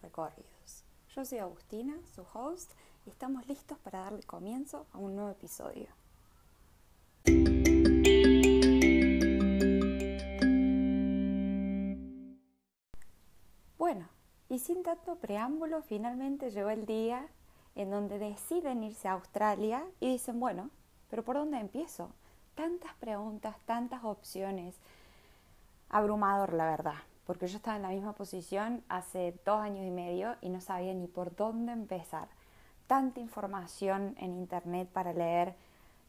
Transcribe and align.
recorridos. 0.00 0.84
Yo 1.14 1.24
soy 1.24 1.38
Agustina, 1.38 1.94
su 2.14 2.24
host, 2.32 2.72
y 3.04 3.10
estamos 3.10 3.46
listos 3.48 3.78
para 3.78 4.00
darle 4.00 4.22
comienzo 4.22 4.86
a 4.92 4.98
un 4.98 5.16
nuevo 5.16 5.30
episodio. 5.30 5.88
Bueno, 13.76 14.08
y 14.48 14.58
sin 14.58 14.82
tanto 14.82 15.16
preámbulo, 15.16 15.82
finalmente 15.82 16.50
llegó 16.50 16.70
el 16.70 16.86
día 16.86 17.26
en 17.74 17.90
donde 17.90 18.18
deciden 18.18 18.84
irse 18.84 19.08
a 19.08 19.12
Australia 19.12 19.84
y 19.98 20.12
dicen, 20.12 20.38
bueno, 20.38 20.70
pero 21.10 21.24
¿por 21.24 21.36
dónde 21.36 21.58
empiezo? 21.58 22.12
Tantas 22.54 22.94
preguntas, 22.94 23.56
tantas 23.64 24.04
opciones. 24.04 24.76
Abrumador, 25.88 26.52
la 26.52 26.66
verdad 26.70 27.11
porque 27.26 27.46
yo 27.46 27.56
estaba 27.56 27.76
en 27.76 27.82
la 27.82 27.88
misma 27.88 28.14
posición 28.14 28.82
hace 28.88 29.34
dos 29.44 29.60
años 29.60 29.86
y 29.86 29.90
medio 29.90 30.36
y 30.40 30.48
no 30.48 30.60
sabía 30.60 30.94
ni 30.94 31.06
por 31.06 31.34
dónde 31.36 31.72
empezar. 31.72 32.28
Tanta 32.86 33.20
información 33.20 34.14
en 34.18 34.34
internet 34.34 34.88
para 34.92 35.12
leer, 35.12 35.54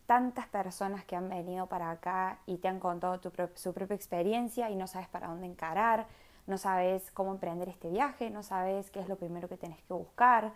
tantas 0.06 0.48
personas 0.48 1.06
que 1.06 1.16
han 1.16 1.30
venido 1.30 1.68
para 1.68 1.92
acá 1.92 2.40
y 2.46 2.58
te 2.58 2.68
han 2.68 2.80
contado 2.80 3.20
su 3.56 3.74
propia 3.74 3.96
experiencia 3.96 4.70
y 4.70 4.76
no 4.76 4.88
sabes 4.88 5.08
para 5.08 5.28
dónde 5.28 5.48
encarar, 5.48 6.08
no 6.48 6.58
sabes 6.58 7.10
cómo 7.12 7.32
emprender 7.32 7.70
este 7.70 7.90
viaje, 7.90 8.30
no 8.30 8.44
sabes 8.44 8.90
qué 8.92 9.00
es 9.00 9.08
lo 9.08 9.16
primero 9.16 9.48
que 9.48 9.58
tienes 9.58 9.82
que 9.84 9.94
buscar. 9.94 10.52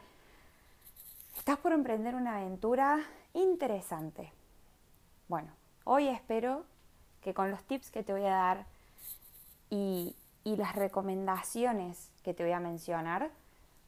Estás 1.37 1.57
por 1.59 1.71
emprender 1.71 2.15
una 2.15 2.37
aventura 2.37 2.99
interesante. 3.33 4.33
Bueno, 5.27 5.49
hoy 5.83 6.07
espero 6.07 6.65
que 7.21 7.33
con 7.33 7.51
los 7.51 7.63
tips 7.63 7.91
que 7.91 8.03
te 8.03 8.11
voy 8.11 8.25
a 8.25 8.35
dar 8.35 8.65
y 9.69 10.15
y 10.47 10.55
las 10.55 10.77
recomendaciones 10.77 12.09
que 12.23 12.33
te 12.33 12.41
voy 12.41 12.53
a 12.53 12.61
mencionar, 12.61 13.31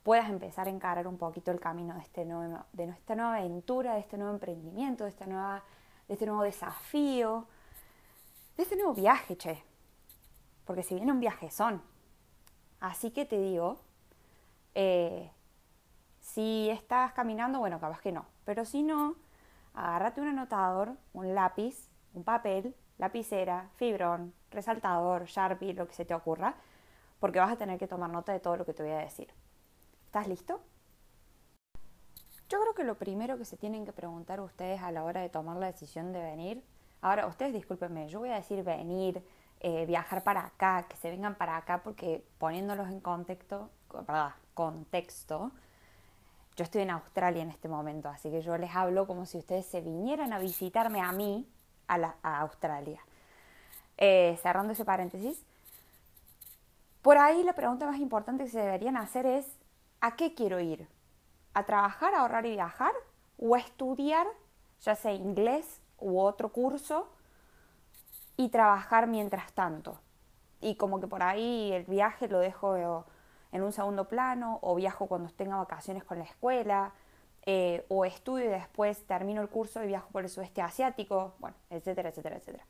puedas 0.04 0.30
empezar 0.30 0.68
a 0.68 0.70
encarar 0.70 1.08
un 1.08 1.18
poquito 1.18 1.52
el 1.52 1.60
camino 1.62 1.94
de, 1.94 2.02
este 2.02 2.26
nuevo, 2.26 2.66
de 2.74 2.86
nuestra 2.86 3.16
nueva 3.16 3.38
aventura, 3.38 3.94
de 3.94 4.02
este 4.02 4.18
nuevo 4.18 4.34
emprendimiento, 4.34 5.06
de, 5.06 5.10
esta 5.10 5.26
nueva, 5.26 5.64
de 6.10 6.16
este 6.16 6.26
nuevo 6.26 6.44
desafío, 6.44 7.48
de 8.58 8.64
este 8.64 8.76
nuevo 8.76 8.94
viaje, 8.94 9.38
che. 9.38 9.64
Porque 10.66 10.84
si 10.84 10.96
viene 10.96 11.14
un 11.14 11.22
viaje 11.22 11.50
son. 11.50 11.82
Así 12.82 13.12
que 13.12 13.24
te 13.24 13.40
digo, 13.40 13.80
eh, 14.76 15.32
si 16.20 16.70
estás 16.70 17.14
caminando, 17.14 17.60
bueno, 17.60 17.80
capaz 17.80 18.02
que 18.02 18.12
no. 18.12 18.26
Pero 18.44 18.66
si 18.66 18.84
no, 18.84 19.16
agárrate 19.74 20.20
un 20.20 20.28
anotador, 20.28 20.98
un 21.14 21.34
lápiz, 21.34 21.88
un 22.14 22.26
papel 22.26 22.76
lapicera, 23.00 23.70
fibrón, 23.78 24.34
resaltador, 24.52 25.26
sharpie, 25.26 25.74
lo 25.74 25.88
que 25.88 25.94
se 25.94 26.06
te 26.06 26.14
ocurra, 26.14 26.54
porque 27.20 27.40
vas 27.40 27.52
a 27.52 27.56
tener 27.56 27.80
que 27.80 27.88
tomar 27.88 28.10
nota 28.10 28.32
de 28.32 28.40
todo 28.40 28.58
lo 28.58 28.66
que 28.66 28.74
te 28.74 28.84
voy 28.84 28.92
a 28.92 29.00
decir. 29.00 29.28
¿Estás 30.06 30.28
listo? 30.28 30.62
Yo 32.50 32.60
creo 32.60 32.74
que 32.74 32.84
lo 32.84 32.96
primero 32.96 33.38
que 33.38 33.46
se 33.46 33.58
tienen 33.58 33.86
que 33.86 33.94
preguntar 33.94 34.42
ustedes 34.42 34.82
a 34.82 34.92
la 34.92 35.04
hora 35.04 35.22
de 35.22 35.30
tomar 35.30 35.58
la 35.58 35.68
decisión 35.68 36.12
de 36.14 36.22
venir, 36.22 36.64
ahora 37.02 37.28
ustedes 37.28 37.54
discúlpenme, 37.54 38.10
yo 38.10 38.20
voy 38.20 38.30
a 38.30 38.36
decir 38.36 38.64
venir, 38.64 39.24
eh, 39.62 39.86
viajar 39.86 40.24
para 40.24 40.46
acá, 40.46 40.86
que 40.90 40.98
se 40.98 41.10
vengan 41.10 41.36
para 41.36 41.58
acá, 41.58 41.82
porque 41.84 42.26
poniéndolos 42.38 42.90
en 42.90 43.00
contexto, 43.00 43.70
contexto, 44.54 45.52
yo 46.56 46.64
estoy 46.64 46.82
en 46.82 46.90
Australia 46.90 47.44
en 47.44 47.50
este 47.50 47.70
momento, 47.70 48.10
así 48.10 48.30
que 48.30 48.42
yo 48.42 48.58
les 48.58 48.76
hablo 48.76 49.08
como 49.08 49.26
si 49.26 49.38
ustedes 49.38 49.66
se 49.66 49.80
vinieran 49.80 50.34
a 50.34 50.40
visitarme 50.40 51.02
a 51.02 51.12
mí 51.12 51.48
a, 51.90 52.40
Australia. 52.40 53.02
Eh, 53.98 54.38
cerrando 54.42 54.74
ese 54.74 54.86
paréntesis, 54.86 55.44
por 57.02 57.18
ahí 57.18 57.44
la 57.44 57.54
pregunta 57.54 57.86
más 57.86 58.00
importante 58.00 58.44
que 58.44 58.50
se 58.50 58.60
deberían 58.60 58.98
hacer 58.98 59.26
es, 59.26 59.46
¿a 60.02 60.16
qué 60.16 60.34
quiero 60.34 60.60
ir? 60.60 60.88
¿A 61.54 61.66
trabajar, 61.66 62.14
ahorrar 62.14 62.46
y 62.46 62.52
viajar? 62.52 62.92
¿O 63.38 63.56
a 63.56 63.60
estudiar, 63.60 64.28
ya 64.82 64.96
sea 64.96 65.14
inglés 65.14 65.82
u 65.98 66.20
otro 66.20 66.50
curso, 66.50 67.10
y 68.38 68.50
trabajar 68.50 69.08
mientras 69.08 69.52
tanto? 69.54 70.00
Y 70.62 70.76
como 70.76 71.00
que 71.00 71.08
por 71.08 71.24
ahí 71.24 71.72
el 71.72 71.86
viaje 71.86 72.28
lo 72.28 72.40
dejo 72.40 73.06
en 73.52 73.64
un 73.64 73.72
segundo 73.72 74.08
plano, 74.08 74.60
o 74.62 74.76
viajo 74.76 75.08
cuando 75.08 75.30
tenga 75.32 75.58
vacaciones 75.58 76.04
con 76.04 76.20
la 76.20 76.26
escuela, 76.26 76.94
eh, 77.46 77.86
o 77.90 78.06
estudio 78.06 78.46
y 78.46 78.50
después 78.50 79.06
termino 79.06 79.42
el 79.42 79.50
curso 79.50 79.84
y 79.84 79.88
viajo 79.88 80.10
por 80.10 80.24
el 80.24 80.30
sudeste 80.30 80.62
asiático, 80.62 81.36
bueno, 81.40 81.56
etcétera, 81.70 82.10
etcétera, 82.10 82.38
etcétera. 82.38 82.66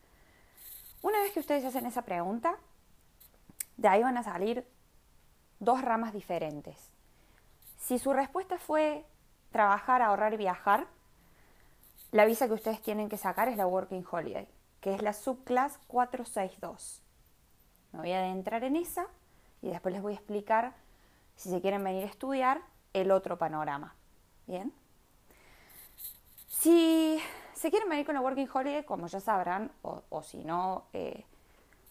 Una 1.02 1.20
vez 1.22 1.32
que 1.32 1.40
ustedes 1.40 1.64
hacen 1.66 1.86
esa 1.86 2.02
pregunta, 2.02 2.58
de 3.78 3.88
ahí 3.88 4.04
van 4.04 4.18
a 4.18 4.24
salir 4.24 4.68
dos 5.60 5.82
ramas 5.82 6.14
diferentes. 6.14 6.92
Si 7.78 7.98
su 7.98 8.14
respuesta 8.14 8.58
fue 8.58 9.06
trabajar, 9.52 10.02
ahorrar 10.02 10.34
y 10.34 10.38
viajar, 10.38 10.88
la 12.12 12.26
visa 12.26 12.48
que 12.48 12.54
ustedes 12.54 12.82
tienen 12.82 13.08
que 13.08 13.18
sacar 13.18 13.48
es 13.48 13.58
la 13.58 13.68
Working 13.68 14.06
Holiday, 14.10 14.48
que 14.82 14.94
es 14.94 15.02
la 15.02 15.14
subclass 15.14 15.78
462. 15.88 17.02
Me 17.94 18.00
voy 18.00 18.12
a 18.12 18.20
adentrar 18.20 18.64
en 18.64 18.76
esa 18.76 19.08
y 19.62 19.70
después 19.70 19.94
les 19.94 20.02
voy 20.02 20.14
a 20.14 20.16
explicar, 20.16 20.74
si 21.36 21.50
se 21.50 21.62
quieren 21.62 21.84
venir 21.84 22.04
a 22.04 22.08
estudiar, 22.08 22.62
el 22.94 23.12
otro 23.12 23.38
panorama. 23.38 23.96
Bien. 24.50 24.74
Si 26.48 27.22
se 27.54 27.70
quieren 27.70 27.88
venir 27.88 28.04
con 28.04 28.16
la 28.16 28.22
Working 28.22 28.50
Holiday, 28.52 28.84
como 28.84 29.06
ya 29.06 29.20
sabrán, 29.20 29.72
o, 29.84 30.24
si 30.24 30.44
no, 30.44 30.86
eh, 30.92 31.24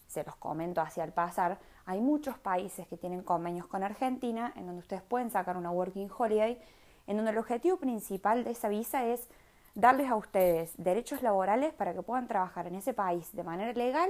se 0.07 0.25
los 0.25 0.35
comento 0.35 0.81
hacia 0.81 1.05
el 1.05 1.13
pasar, 1.13 1.57
hay 1.85 2.01
muchos 2.01 2.37
países 2.37 2.85
que 2.89 2.97
tienen 2.97 3.23
convenios 3.23 3.65
con 3.65 3.81
Argentina 3.81 4.51
en 4.57 4.65
donde 4.65 4.81
ustedes 4.81 5.01
pueden 5.01 5.31
sacar 5.31 5.55
una 5.55 5.71
Working 5.71 6.09
Holiday, 6.15 6.61
en 7.07 7.15
donde 7.15 7.31
el 7.31 7.37
objetivo 7.37 7.77
principal 7.77 8.43
de 8.43 8.51
esa 8.51 8.67
visa 8.67 9.05
es 9.05 9.29
darles 9.73 10.09
a 10.09 10.17
ustedes 10.17 10.73
derechos 10.75 11.21
laborales 11.21 11.73
para 11.73 11.93
que 11.93 12.01
puedan 12.01 12.27
trabajar 12.27 12.67
en 12.67 12.75
ese 12.75 12.93
país 12.93 13.33
de 13.33 13.43
manera 13.45 13.71
legal 13.71 14.09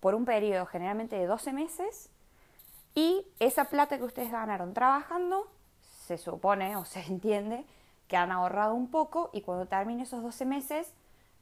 por 0.00 0.14
un 0.14 0.26
periodo 0.26 0.66
generalmente 0.66 1.16
de 1.16 1.24
12 1.24 1.54
meses 1.54 2.10
y 2.94 3.26
esa 3.38 3.64
plata 3.64 3.96
que 3.96 4.04
ustedes 4.04 4.30
ganaron 4.30 4.74
trabajando 4.74 5.48
se 6.02 6.18
supone 6.18 6.76
o 6.76 6.84
se 6.84 7.00
entiende 7.06 7.64
que 8.08 8.16
han 8.16 8.30
ahorrado 8.30 8.74
un 8.74 8.90
poco 8.90 9.30
y 9.32 9.42
cuando 9.42 9.66
terminen 9.66 10.02
esos 10.02 10.22
12 10.22 10.44
meses 10.44 10.92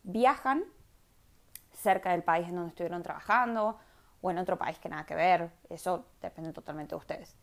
viajan 0.03 0.65
cerca 1.73 2.13
del 2.13 2.23
país 2.23 2.49
en 2.49 2.57
donde 2.57 2.71
estuvieron 2.71 3.03
trabajando 3.03 3.79
o 4.21 4.31
en 4.31 4.39
otro 4.39 4.59
país 4.59 4.79
que 4.79 4.89
nada 4.89 5.05
que 5.05 5.15
ver. 5.15 5.51
Eso 5.69 6.05
depende 6.21 6.53
totalmente 6.53 6.91
de 6.95 6.99
ustedes. 6.99 7.35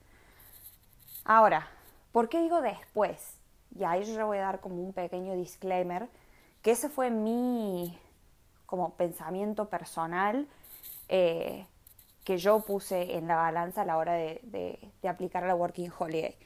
Ahora, 1.26 1.68
¿por 2.12 2.30
qué 2.30 2.40
digo 2.40 2.62
después? 2.62 3.38
Y 3.76 3.84
ahí 3.84 4.04
yo 4.04 4.26
voy 4.28 4.38
a 4.38 4.44
dar 4.44 4.60
como 4.60 4.82
un 4.82 4.94
pequeño 4.94 5.34
disclaimer, 5.34 6.08
que 6.62 6.72
ese 6.72 6.88
fue 6.90 7.10
mi 7.10 7.98
como 8.66 8.94
pensamiento 8.96 9.70
personal 9.70 10.48
eh, 11.10 11.66
que 12.24 12.38
yo 12.38 12.60
puse 12.62 13.18
en 13.18 13.28
la 13.28 13.36
balanza 13.36 13.82
a 13.82 13.86
la 13.86 13.98
hora 13.98 14.14
de 14.14 14.92
aplicar 15.04 15.44
la 15.44 15.56
Working 15.56 15.92
Holiday. 15.98 16.38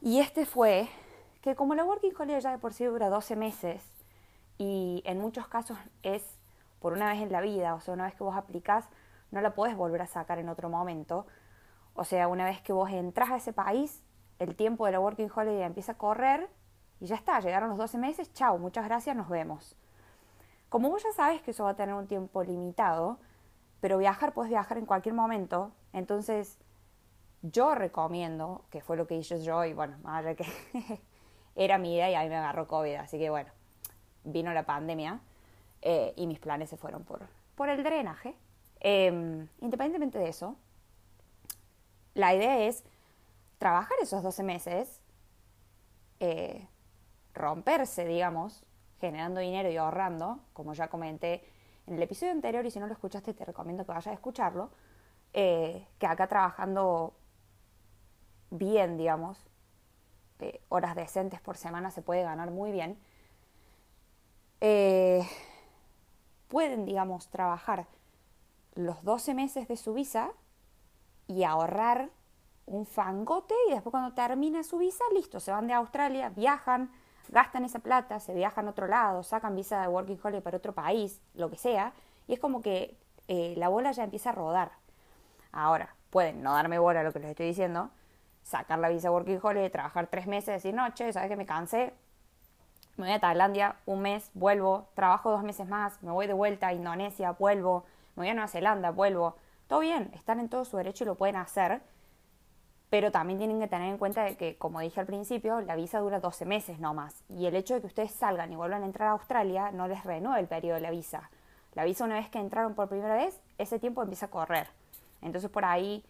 Y 0.00 0.20
este 0.20 0.46
fue 0.46 0.88
que 1.42 1.56
como 1.56 1.74
la 1.74 1.84
Working 1.84 2.12
Holiday 2.16 2.40
ya 2.40 2.52
de 2.52 2.58
por 2.58 2.72
sí 2.72 2.84
dura 2.84 3.08
12 3.08 3.34
meses 3.34 3.82
y 4.56 5.02
en 5.04 5.20
muchos 5.20 5.48
casos 5.48 5.76
es 6.02 6.22
por 6.78 6.92
una 6.92 7.10
vez 7.10 7.20
en 7.20 7.32
la 7.32 7.40
vida, 7.40 7.74
o 7.74 7.80
sea, 7.80 7.94
una 7.94 8.04
vez 8.04 8.14
que 8.14 8.22
vos 8.22 8.36
aplicás, 8.36 8.88
no 9.32 9.40
la 9.40 9.54
puedes 9.54 9.76
volver 9.76 10.02
a 10.02 10.06
sacar 10.06 10.38
en 10.38 10.48
otro 10.48 10.68
momento. 10.68 11.26
O 11.94 12.04
sea, 12.04 12.28
una 12.28 12.44
vez 12.44 12.62
que 12.62 12.72
vos 12.72 12.90
entras 12.90 13.30
a 13.30 13.36
ese 13.36 13.52
país, 13.52 14.04
el 14.38 14.54
tiempo 14.54 14.86
de 14.86 14.92
la 14.92 15.00
Working 15.00 15.30
Holiday 15.34 15.62
empieza 15.62 15.92
a 15.92 15.98
correr 15.98 16.48
y 17.00 17.06
ya 17.06 17.16
está, 17.16 17.40
llegaron 17.40 17.68
los 17.70 17.78
12 17.78 17.98
meses, 17.98 18.32
chao, 18.32 18.56
muchas 18.58 18.84
gracias, 18.84 19.16
nos 19.16 19.28
vemos. 19.28 19.74
Como 20.68 20.90
vos 20.90 21.02
ya 21.02 21.12
sabes 21.12 21.42
que 21.42 21.50
eso 21.50 21.64
va 21.64 21.70
a 21.70 21.76
tener 21.76 21.96
un 21.96 22.06
tiempo 22.06 22.44
limitado, 22.44 23.18
pero 23.80 23.98
viajar 23.98 24.32
puedes 24.32 24.50
viajar 24.50 24.78
en 24.78 24.86
cualquier 24.86 25.14
momento, 25.14 25.72
entonces 25.92 26.58
yo 27.42 27.74
recomiendo, 27.74 28.64
que 28.70 28.80
fue 28.80 28.96
lo 28.96 29.06
que 29.06 29.16
hice 29.16 29.42
yo, 29.42 29.64
y 29.64 29.72
bueno, 29.72 29.96
más 30.02 30.24
allá 30.24 30.34
que 30.34 30.46
era 31.56 31.78
mi 31.78 31.94
idea 31.94 32.10
y 32.10 32.14
a 32.14 32.22
mí 32.22 32.28
me 32.28 32.36
agarró 32.36 32.66
COVID, 32.66 32.94
así 32.96 33.18
que 33.18 33.30
bueno, 33.30 33.50
vino 34.24 34.52
la 34.52 34.64
pandemia 34.64 35.20
eh, 35.82 36.12
y 36.16 36.26
mis 36.26 36.38
planes 36.38 36.70
se 36.70 36.76
fueron 36.76 37.04
por, 37.04 37.26
por 37.54 37.68
el 37.68 37.82
drenaje. 37.82 38.34
Em, 38.80 39.48
independientemente 39.60 40.18
de 40.18 40.28
eso, 40.28 40.56
la 42.14 42.34
idea 42.34 42.60
es 42.66 42.84
trabajar 43.58 43.96
esos 44.02 44.22
12 44.22 44.42
meses, 44.42 45.00
eh, 46.20 46.66
romperse, 47.34 48.04
digamos, 48.04 48.64
generando 49.00 49.40
dinero 49.40 49.70
y 49.70 49.76
ahorrando, 49.76 50.40
como 50.52 50.74
ya 50.74 50.88
comenté 50.88 51.44
en 51.86 51.94
el 51.94 52.02
episodio 52.02 52.32
anterior, 52.32 52.64
y 52.66 52.70
si 52.70 52.80
no 52.80 52.86
lo 52.86 52.92
escuchaste 52.92 53.34
te 53.34 53.44
recomiendo 53.44 53.84
que 53.84 53.92
vayas 53.92 54.08
a 54.08 54.12
escucharlo, 54.12 54.70
eh, 55.32 55.86
que 55.98 56.06
acá 56.06 56.26
trabajando 56.26 57.14
bien, 58.50 58.96
digamos, 58.96 59.48
horas 60.68 60.94
decentes 60.94 61.40
por 61.40 61.56
semana 61.56 61.90
se 61.90 62.02
puede 62.02 62.22
ganar 62.22 62.50
muy 62.50 62.70
bien, 62.70 62.98
eh, 64.60 65.26
pueden, 66.48 66.84
digamos, 66.84 67.28
trabajar 67.28 67.86
los 68.74 69.02
12 69.04 69.34
meses 69.34 69.68
de 69.68 69.76
su 69.76 69.94
visa 69.94 70.30
y 71.26 71.44
ahorrar 71.44 72.10
un 72.66 72.86
fangote 72.86 73.54
y 73.68 73.72
después 73.72 73.90
cuando 73.90 74.14
termina 74.14 74.62
su 74.62 74.78
visa, 74.78 75.04
listo, 75.14 75.40
se 75.40 75.50
van 75.50 75.66
de 75.66 75.74
Australia, 75.74 76.30
viajan, 76.30 76.90
gastan 77.28 77.64
esa 77.64 77.78
plata, 77.80 78.20
se 78.20 78.34
viajan 78.34 78.66
a 78.66 78.70
otro 78.70 78.86
lado, 78.86 79.22
sacan 79.22 79.56
visa 79.56 79.80
de 79.80 79.88
Working 79.88 80.18
Holiday 80.22 80.42
para 80.42 80.56
otro 80.58 80.74
país, 80.74 81.20
lo 81.34 81.50
que 81.50 81.56
sea, 81.56 81.92
y 82.26 82.34
es 82.34 82.40
como 82.40 82.60
que 82.60 82.96
eh, 83.28 83.54
la 83.56 83.68
bola 83.68 83.92
ya 83.92 84.04
empieza 84.04 84.30
a 84.30 84.32
rodar. 84.32 84.72
Ahora, 85.52 85.94
pueden 86.10 86.42
no 86.42 86.52
darme 86.52 86.78
bola 86.78 87.00
a 87.00 87.02
lo 87.02 87.12
que 87.12 87.20
les 87.20 87.30
estoy 87.30 87.46
diciendo, 87.46 87.90
sacar 88.48 88.78
la 88.78 88.88
visa 88.88 89.10
Working 89.10 89.40
Holiday, 89.42 89.68
trabajar 89.68 90.06
tres 90.06 90.26
meses, 90.26 90.46
decir, 90.46 90.74
no, 90.74 90.88
che, 90.94 91.12
¿sabes 91.12 91.28
que 91.28 91.36
me 91.36 91.44
cansé? 91.44 91.92
Me 92.96 93.04
voy 93.04 93.12
a 93.12 93.20
Tailandia 93.20 93.76
un 93.84 94.00
mes, 94.00 94.30
vuelvo, 94.32 94.88
trabajo 94.94 95.30
dos 95.30 95.42
meses 95.42 95.68
más, 95.68 96.02
me 96.02 96.10
voy 96.10 96.26
de 96.26 96.32
vuelta 96.32 96.68
a 96.68 96.72
Indonesia, 96.72 97.32
vuelvo, 97.32 97.84
me 98.16 98.22
voy 98.22 98.28
a 98.30 98.34
Nueva 98.34 98.48
Zelanda, 98.48 98.90
vuelvo. 98.90 99.36
Todo 99.66 99.80
bien, 99.80 100.10
están 100.14 100.40
en 100.40 100.48
todo 100.48 100.64
su 100.64 100.78
derecho 100.78 101.04
y 101.04 101.06
lo 101.06 101.14
pueden 101.14 101.36
hacer, 101.36 101.82
pero 102.88 103.12
también 103.12 103.38
tienen 103.38 103.60
que 103.60 103.68
tener 103.68 103.90
en 103.90 103.98
cuenta 103.98 104.24
de 104.24 104.38
que, 104.38 104.56
como 104.56 104.80
dije 104.80 104.98
al 104.98 105.06
principio, 105.06 105.60
la 105.60 105.76
visa 105.76 105.98
dura 106.00 106.18
12 106.18 106.46
meses 106.46 106.78
no 106.80 106.94
más. 106.94 107.22
Y 107.28 107.44
el 107.44 107.54
hecho 107.54 107.74
de 107.74 107.82
que 107.82 107.86
ustedes 107.86 108.12
salgan 108.12 108.50
y 108.50 108.56
vuelvan 108.56 108.82
a 108.82 108.86
entrar 108.86 109.08
a 109.08 109.12
Australia 109.12 109.70
no 109.72 109.88
les 109.88 110.04
renueva 110.04 110.40
el 110.40 110.46
periodo 110.46 110.76
de 110.76 110.80
la 110.80 110.90
visa. 110.90 111.28
La 111.74 111.84
visa 111.84 112.06
una 112.06 112.14
vez 112.14 112.30
que 112.30 112.38
entraron 112.38 112.74
por 112.74 112.88
primera 112.88 113.14
vez, 113.14 113.38
ese 113.58 113.78
tiempo 113.78 114.02
empieza 114.02 114.26
a 114.26 114.30
correr. 114.30 114.68
Entonces 115.20 115.50
por 115.50 115.66
ahí 115.66 116.02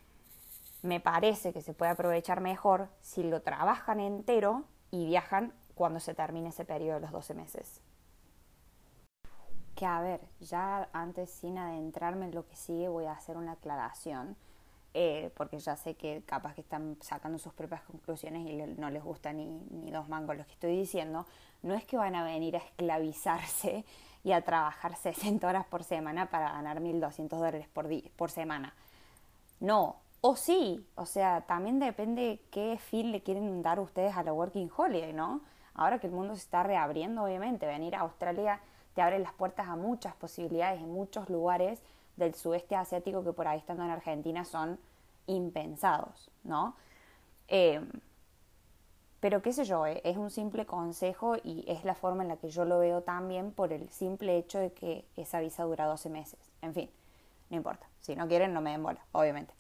me 0.82 1.00
parece 1.00 1.52
que 1.52 1.62
se 1.62 1.74
puede 1.74 1.92
aprovechar 1.92 2.40
mejor 2.40 2.88
si 3.00 3.22
lo 3.22 3.42
trabajan 3.42 4.00
entero 4.00 4.64
y 4.90 5.06
viajan 5.06 5.52
cuando 5.74 6.00
se 6.00 6.14
termine 6.14 6.48
ese 6.48 6.64
periodo 6.64 6.94
de 6.94 7.00
los 7.02 7.12
12 7.12 7.34
meses. 7.34 7.80
Que 9.74 9.86
a 9.86 10.00
ver, 10.00 10.20
ya 10.40 10.88
antes 10.92 11.30
sin 11.30 11.58
adentrarme 11.58 12.26
en 12.26 12.34
lo 12.34 12.46
que 12.46 12.56
sigue 12.56 12.88
voy 12.88 13.04
a 13.04 13.12
hacer 13.12 13.36
una 13.36 13.52
aclaración, 13.52 14.36
eh, 14.94 15.30
porque 15.36 15.58
ya 15.58 15.76
sé 15.76 15.94
que 15.94 16.22
capaz 16.26 16.54
que 16.54 16.62
están 16.62 16.96
sacando 17.00 17.38
sus 17.38 17.52
propias 17.52 17.82
conclusiones 17.82 18.48
y 18.48 18.56
no 18.80 18.90
les 18.90 19.04
gusta 19.04 19.32
ni, 19.32 19.46
ni 19.70 19.90
dos 19.90 20.08
mangos 20.08 20.36
lo 20.36 20.44
que 20.44 20.52
estoy 20.52 20.76
diciendo. 20.76 21.26
No 21.62 21.74
es 21.74 21.84
que 21.84 21.96
van 21.96 22.16
a 22.16 22.24
venir 22.24 22.56
a 22.56 22.60
esclavizarse 22.60 23.84
y 24.24 24.32
a 24.32 24.42
trabajar 24.42 24.96
60 24.96 25.46
horas 25.46 25.66
por 25.66 25.84
semana 25.84 26.28
para 26.30 26.52
ganar 26.52 26.80
1.200 26.80 27.28
dólares 27.28 27.68
por, 27.68 27.88
por 28.16 28.30
semana. 28.30 28.74
No, 29.60 29.96
o 30.20 30.36
sí, 30.36 30.86
o 30.96 31.06
sea, 31.06 31.42
también 31.42 31.78
depende 31.78 32.40
qué 32.50 32.78
fin 32.78 33.12
le 33.12 33.22
quieren 33.22 33.62
dar 33.62 33.80
ustedes 33.80 34.16
a 34.16 34.22
la 34.22 34.32
Working 34.32 34.70
Holiday, 34.76 35.12
¿no? 35.12 35.40
Ahora 35.74 35.98
que 36.00 36.08
el 36.08 36.12
mundo 36.12 36.34
se 36.34 36.42
está 36.42 36.62
reabriendo, 36.62 37.22
obviamente, 37.22 37.66
venir 37.66 37.94
a 37.94 38.00
Australia 38.00 38.60
te 38.94 39.02
abre 39.02 39.20
las 39.20 39.32
puertas 39.32 39.68
a 39.68 39.76
muchas 39.76 40.12
posibilidades 40.16 40.80
en 40.80 40.92
muchos 40.92 41.30
lugares 41.30 41.80
del 42.16 42.34
sudeste 42.34 42.74
asiático 42.74 43.22
que 43.22 43.32
por 43.32 43.46
ahí 43.46 43.58
estando 43.58 43.84
en 43.84 43.90
Argentina 43.90 44.44
son 44.44 44.76
impensados, 45.28 46.32
¿no? 46.42 46.74
Em, 47.46 47.88
pero 49.20 49.40
qué 49.40 49.52
sé 49.52 49.64
yo, 49.64 49.86
eh, 49.86 50.00
es 50.02 50.16
un 50.16 50.30
simple 50.30 50.66
consejo 50.66 51.36
y 51.36 51.64
es 51.68 51.84
la 51.84 51.94
forma 51.94 52.24
en 52.24 52.28
la 52.28 52.38
que 52.38 52.50
yo 52.50 52.64
lo 52.64 52.80
veo 52.80 53.02
también 53.02 53.52
por 53.52 53.72
el 53.72 53.88
simple 53.88 54.36
hecho 54.36 54.58
de 54.58 54.72
que 54.72 55.04
esa 55.16 55.38
visa 55.38 55.62
dura 55.62 55.86
12 55.86 56.08
meses. 56.10 56.40
En 56.60 56.74
fin, 56.74 56.90
no 57.50 57.56
importa. 57.56 57.86
Si 58.00 58.16
no 58.16 58.26
quieren, 58.26 58.52
no 58.52 58.60
me 58.60 58.72
den 58.72 58.82
bola, 58.82 59.00
obviamente. 59.12 59.57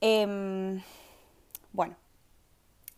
Em, 0.00 0.82
bueno, 1.72 1.94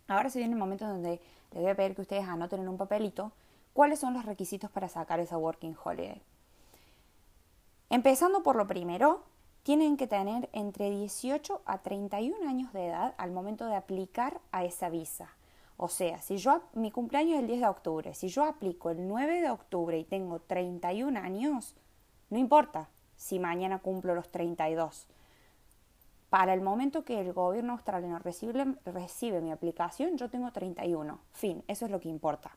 ahora 0.08 0.30
se 0.30 0.38
viene 0.38 0.54
el 0.54 0.58
momento 0.58 0.86
donde 0.86 1.20
les 1.52 1.62
voy 1.62 1.70
a 1.70 1.76
pedir 1.76 1.94
que 1.94 2.02
ustedes 2.02 2.24
anoten 2.24 2.60
en 2.60 2.68
un 2.68 2.76
papelito 2.76 3.32
cuáles 3.72 4.00
son 4.00 4.14
los 4.14 4.24
requisitos 4.24 4.70
para 4.70 4.88
sacar 4.88 5.20
esa 5.20 5.38
Working 5.38 5.76
Holiday. 5.82 6.20
Empezando 7.90 8.42
por 8.42 8.56
lo 8.56 8.66
primero, 8.66 9.22
tienen 9.62 9.96
que 9.96 10.06
tener 10.06 10.48
entre 10.52 10.90
18 10.90 11.62
a 11.64 11.78
31 11.78 12.48
años 12.48 12.72
de 12.72 12.86
edad 12.86 13.14
al 13.18 13.30
momento 13.30 13.66
de 13.66 13.76
aplicar 13.76 14.40
a 14.50 14.64
esa 14.64 14.88
visa. 14.88 15.30
O 15.76 15.88
sea, 15.88 16.20
si 16.20 16.38
yo 16.38 16.62
mi 16.74 16.90
cumpleaños 16.90 17.34
es 17.34 17.40
el 17.40 17.46
10 17.46 17.60
de 17.60 17.66
octubre, 17.68 18.14
si 18.14 18.28
yo 18.28 18.44
aplico 18.44 18.90
el 18.90 19.06
9 19.06 19.40
de 19.40 19.50
octubre 19.50 19.96
y 19.96 20.04
tengo 20.04 20.40
31 20.40 21.18
años, 21.20 21.76
no 22.30 22.38
importa 22.38 22.88
si 23.16 23.38
mañana 23.38 23.78
cumplo 23.78 24.14
los 24.14 24.28
32 24.30 25.06
para 26.30 26.52
el 26.52 26.60
momento 26.60 27.04
que 27.04 27.20
el 27.20 27.32
gobierno 27.32 27.72
australiano 27.72 28.18
recibe, 28.18 29.40
mi 29.40 29.50
aplicación, 29.50 30.16
yo 30.16 30.28
tengo 30.28 30.52
31. 30.52 31.18
Fin, 31.32 31.64
eso 31.68 31.86
es 31.86 31.90
lo 31.90 32.00
que 32.00 32.08
importa. 32.08 32.56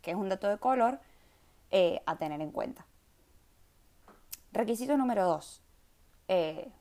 Que 0.00 0.12
es 0.12 0.16
un 0.16 0.28
dato 0.28 0.48
de 0.48 0.58
color 0.58 1.00
eh, 1.70 2.02
a 2.06 2.16
tener 2.16 2.40
en 2.40 2.50
cuenta. 2.50 2.86
Requisito 4.52 4.96
número 4.96 5.26
2. 5.26 5.62
Eh, 6.28 6.72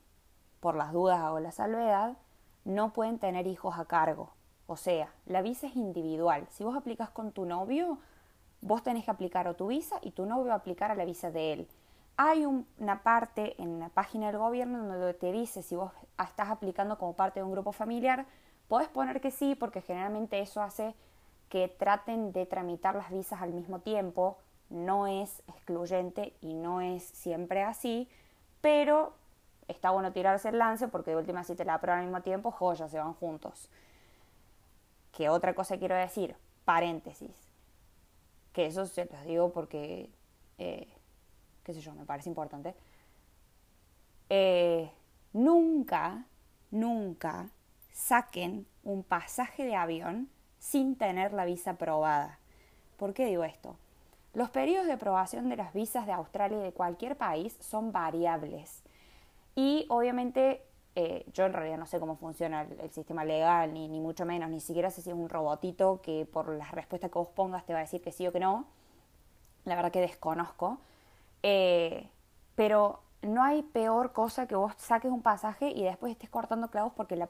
por 0.59 0.75
las 0.75 0.93
dudas 0.93 1.21
o 1.31 1.39
la 1.39 1.51
salvedad, 1.51 2.17
no 2.63 2.93
pueden 2.93 3.19
tener 3.19 3.47
hijos 3.47 3.77
a 3.77 3.85
cargo. 3.85 4.31
O 4.65 4.77
sea, 4.77 5.13
la 5.25 5.41
visa 5.41 5.67
es 5.67 5.75
individual. 5.75 6.47
Si 6.49 6.63
vos 6.63 6.77
aplicas 6.77 7.09
con 7.09 7.33
tu 7.33 7.45
novio, 7.45 7.97
vos 8.61 8.81
tenés 8.81 9.03
que 9.03 9.11
aplicar 9.11 9.47
a 9.47 9.55
tu 9.55 9.67
visa 9.67 9.97
y 10.01 10.11
tu 10.11 10.25
novio 10.25 10.45
va 10.45 10.53
a 10.53 10.57
aplicar 10.57 10.89
a 10.89 10.95
la 10.95 11.03
visa 11.03 11.31
de 11.31 11.53
él. 11.53 11.67
Hay 12.15 12.45
una 12.45 13.01
parte 13.01 13.59
en 13.61 13.79
la 13.79 13.89
página 13.89 14.27
del 14.27 14.37
gobierno 14.37 14.85
donde 14.85 15.13
te 15.13 15.31
dice 15.31 15.63
si 15.63 15.75
vos 15.75 15.91
estás 16.23 16.49
aplicando 16.49 16.97
como 16.97 17.13
parte 17.13 17.39
de 17.39 17.43
un 17.43 17.51
grupo 17.51 17.71
familiar, 17.71 18.25
puedes 18.67 18.87
poner 18.87 19.19
que 19.19 19.31
sí, 19.31 19.55
porque 19.55 19.81
generalmente 19.81 20.39
eso 20.39 20.61
hace 20.61 20.93
que 21.49 21.67
traten 21.67 22.31
de 22.31 22.45
tramitar 22.45 22.95
las 22.95 23.11
visas 23.11 23.41
al 23.41 23.53
mismo 23.53 23.79
tiempo. 23.79 24.37
No 24.69 25.07
es 25.07 25.41
excluyente 25.47 26.33
y 26.41 26.53
no 26.53 26.81
es 26.81 27.03
siempre 27.03 27.63
así, 27.63 28.09
pero 28.61 29.13
está 29.67 29.91
bueno 29.91 30.11
tirarse 30.11 30.49
el 30.49 30.59
lance 30.59 30.87
porque 30.87 31.11
de 31.11 31.17
última 31.17 31.43
si 31.43 31.55
te 31.55 31.65
la 31.65 31.75
aprueban 31.75 31.99
al 31.99 32.05
mismo 32.05 32.21
tiempo, 32.21 32.51
joya, 32.51 32.87
se 32.89 32.99
van 32.99 33.13
juntos. 33.13 33.69
Que 35.11 35.29
otra 35.29 35.53
cosa 35.53 35.77
quiero 35.77 35.95
decir, 35.95 36.35
paréntesis, 36.65 37.35
que 38.51 38.67
eso 38.67 38.85
se 38.85 39.05
los 39.05 39.23
digo 39.25 39.51
porque 39.51 40.09
eh, 40.57 40.87
qué 41.63 41.73
sé 41.73 41.81
yo, 41.81 41.93
me 41.93 42.05
parece 42.05 42.29
importante. 42.29 42.75
Eh, 44.29 44.89
nunca, 45.33 46.25
nunca 46.71 47.49
saquen 47.91 48.65
un 48.83 49.03
pasaje 49.03 49.65
de 49.65 49.75
avión 49.75 50.29
sin 50.59 50.95
tener 50.95 51.33
la 51.33 51.45
visa 51.45 51.71
aprobada. 51.71 52.39
¿Por 52.97 53.13
qué 53.13 53.25
digo 53.25 53.43
esto? 53.43 53.77
Los 54.33 54.49
periodos 54.49 54.87
de 54.87 54.93
aprobación 54.93 55.49
de 55.49 55.57
las 55.57 55.73
visas 55.73 56.05
de 56.05 56.11
Australia 56.11 56.57
y 56.57 56.63
de 56.63 56.71
cualquier 56.71 57.17
país 57.17 57.55
son 57.59 57.91
variables. 57.91 58.81
Y 59.55 59.85
obviamente 59.89 60.65
eh, 60.95 61.25
yo 61.33 61.45
en 61.45 61.53
realidad 61.53 61.77
no 61.77 61.85
sé 61.85 61.99
cómo 61.99 62.15
funciona 62.15 62.61
el, 62.61 62.89
sistema 62.91 63.25
legal, 63.25 63.73
ni, 63.73 63.87
ni, 63.87 63.99
mucho 63.99 64.25
menos, 64.25 64.49
ni 64.49 64.59
siquiera 64.59 64.89
sé 64.91 65.01
si 65.01 65.09
es 65.09 65.15
un 65.15 65.29
robotito 65.29 66.01
que 66.01 66.25
por 66.31 66.49
las 66.49 66.71
respuestas 66.71 67.11
que 67.11 67.19
vos 67.19 67.29
pongas 67.29 67.65
te 67.65 67.73
va 67.73 67.79
a 67.79 67.83
decir 67.83 68.01
que 68.01 68.11
sí 68.11 68.27
o 68.27 68.31
que 68.31 68.39
no. 68.39 68.65
La 69.65 69.75
verdad 69.75 69.91
que 69.91 70.01
desconozco. 70.01 70.79
Eh, 71.43 72.09
pero 72.55 73.01
no 73.21 73.43
hay 73.43 73.63
peor 73.63 74.13
cosa 74.13 74.47
que 74.47 74.55
vos 74.55 74.73
saques 74.77 75.11
un 75.11 75.21
pasaje 75.21 75.69
y 75.69 75.83
después 75.83 76.11
estés 76.11 76.29
cortando 76.29 76.69
clavos 76.69 76.93
porque 76.95 77.15
la, 77.15 77.27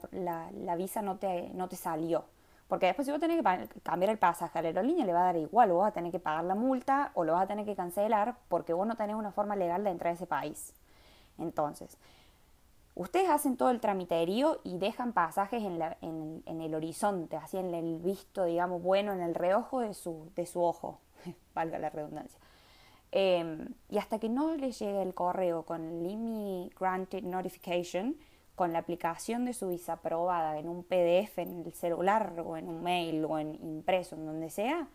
la, 0.52 0.76
visa 0.76 1.02
no 1.02 1.16
te, 1.18 1.50
no 1.54 1.68
te 1.68 1.76
salió. 1.76 2.24
Porque 2.68 2.86
después 2.86 3.06
si 3.06 3.12
vos 3.12 3.20
tenés 3.20 3.42
que 3.68 3.80
cambiar 3.80 4.10
el 4.10 4.18
pasaje 4.18 4.58
a 4.58 4.62
la 4.62 4.68
aerolínea 4.68 5.04
le 5.04 5.12
va 5.12 5.20
a 5.20 5.24
dar 5.24 5.36
igual, 5.36 5.70
vos 5.70 5.82
vas 5.82 5.90
a 5.90 5.94
tener 5.94 6.10
que 6.10 6.18
pagar 6.18 6.44
la 6.44 6.54
multa 6.54 7.12
o 7.14 7.24
lo 7.24 7.34
vas 7.34 7.44
a 7.44 7.46
tener 7.46 7.64
que 7.66 7.76
cancelar 7.76 8.36
porque 8.48 8.72
vos 8.72 8.86
no 8.86 8.96
tenés 8.96 9.16
una 9.16 9.32
forma 9.32 9.54
legal 9.56 9.84
de 9.84 9.90
entrar 9.90 10.12
a 10.12 10.14
ese 10.14 10.26
país. 10.26 10.74
Entonces, 11.38 11.98
ustedes 12.94 13.28
hacen 13.28 13.56
todo 13.56 13.70
el 13.70 13.80
tramiterío 13.80 14.60
y 14.64 14.78
dejan 14.78 15.12
pasajes 15.12 15.62
en, 15.62 15.78
la, 15.78 15.96
en 16.00 16.60
el 16.60 16.74
horizonte, 16.74 17.36
así 17.36 17.58
en 17.58 17.74
el 17.74 17.98
visto, 17.98 18.44
digamos, 18.44 18.82
bueno, 18.82 19.12
en 19.12 19.20
el 19.20 19.34
reojo 19.34 19.80
de 19.80 19.94
su, 19.94 20.30
de 20.34 20.46
su 20.46 20.62
ojo, 20.62 21.00
valga 21.54 21.78
la 21.78 21.90
redundancia. 21.90 22.40
Em, 23.16 23.68
y 23.88 23.98
hasta 23.98 24.18
que 24.18 24.28
no 24.28 24.56
les 24.56 24.76
llegue 24.80 25.00
el 25.00 25.14
correo 25.14 25.64
con 25.64 25.84
el 25.84 26.04
IMI 26.04 26.72
Granted 26.76 27.22
Notification, 27.22 28.16
con 28.56 28.72
la 28.72 28.80
aplicación 28.80 29.44
de 29.44 29.52
su 29.52 29.68
visa 29.68 29.92
aprobada 29.92 30.58
en 30.58 30.68
un 30.68 30.82
PDF, 30.82 31.38
en 31.38 31.62
el 31.64 31.72
celular 31.74 32.34
o 32.44 32.56
en 32.56 32.68
un 32.68 32.82
mail 32.82 33.24
o 33.24 33.38
en 33.38 33.54
impreso, 33.54 34.16
en 34.16 34.26
donde 34.26 34.50
sea, 34.50 34.88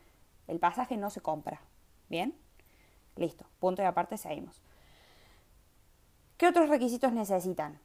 el 0.47 0.59
pasaje 0.59 0.97
no 0.97 1.09
se 1.09 1.21
compra. 1.21 1.61
¿Bien? 2.09 2.35
Listo. 3.15 3.45
Punto 3.57 3.83
y 3.83 3.85
aparte 3.85 4.17
seguimos. 4.17 4.61
¿Qué 6.35 6.45
otros 6.45 6.67
requisitos 6.67 7.13
necesitan? 7.13 7.79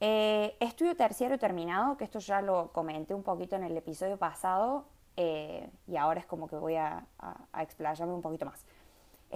Eh, 0.00 0.58
estudio 0.60 0.94
terciario 0.94 1.38
terminado, 1.38 1.96
que 1.96 2.04
esto 2.04 2.18
ya 2.18 2.42
lo 2.42 2.70
comenté 2.72 3.14
un 3.14 3.22
poquito 3.22 3.56
en 3.56 3.62
el 3.62 3.74
episodio 3.78 4.18
pasado 4.18 4.88
eh, 5.16 5.70
y 5.86 5.96
ahora 5.96 6.20
es 6.20 6.26
como 6.26 6.48
que 6.48 6.56
voy 6.56 6.74
a, 6.74 7.06
a 7.18 7.62
explayarme 7.62 8.12
un 8.12 8.20
poquito 8.20 8.44
más 8.44 8.66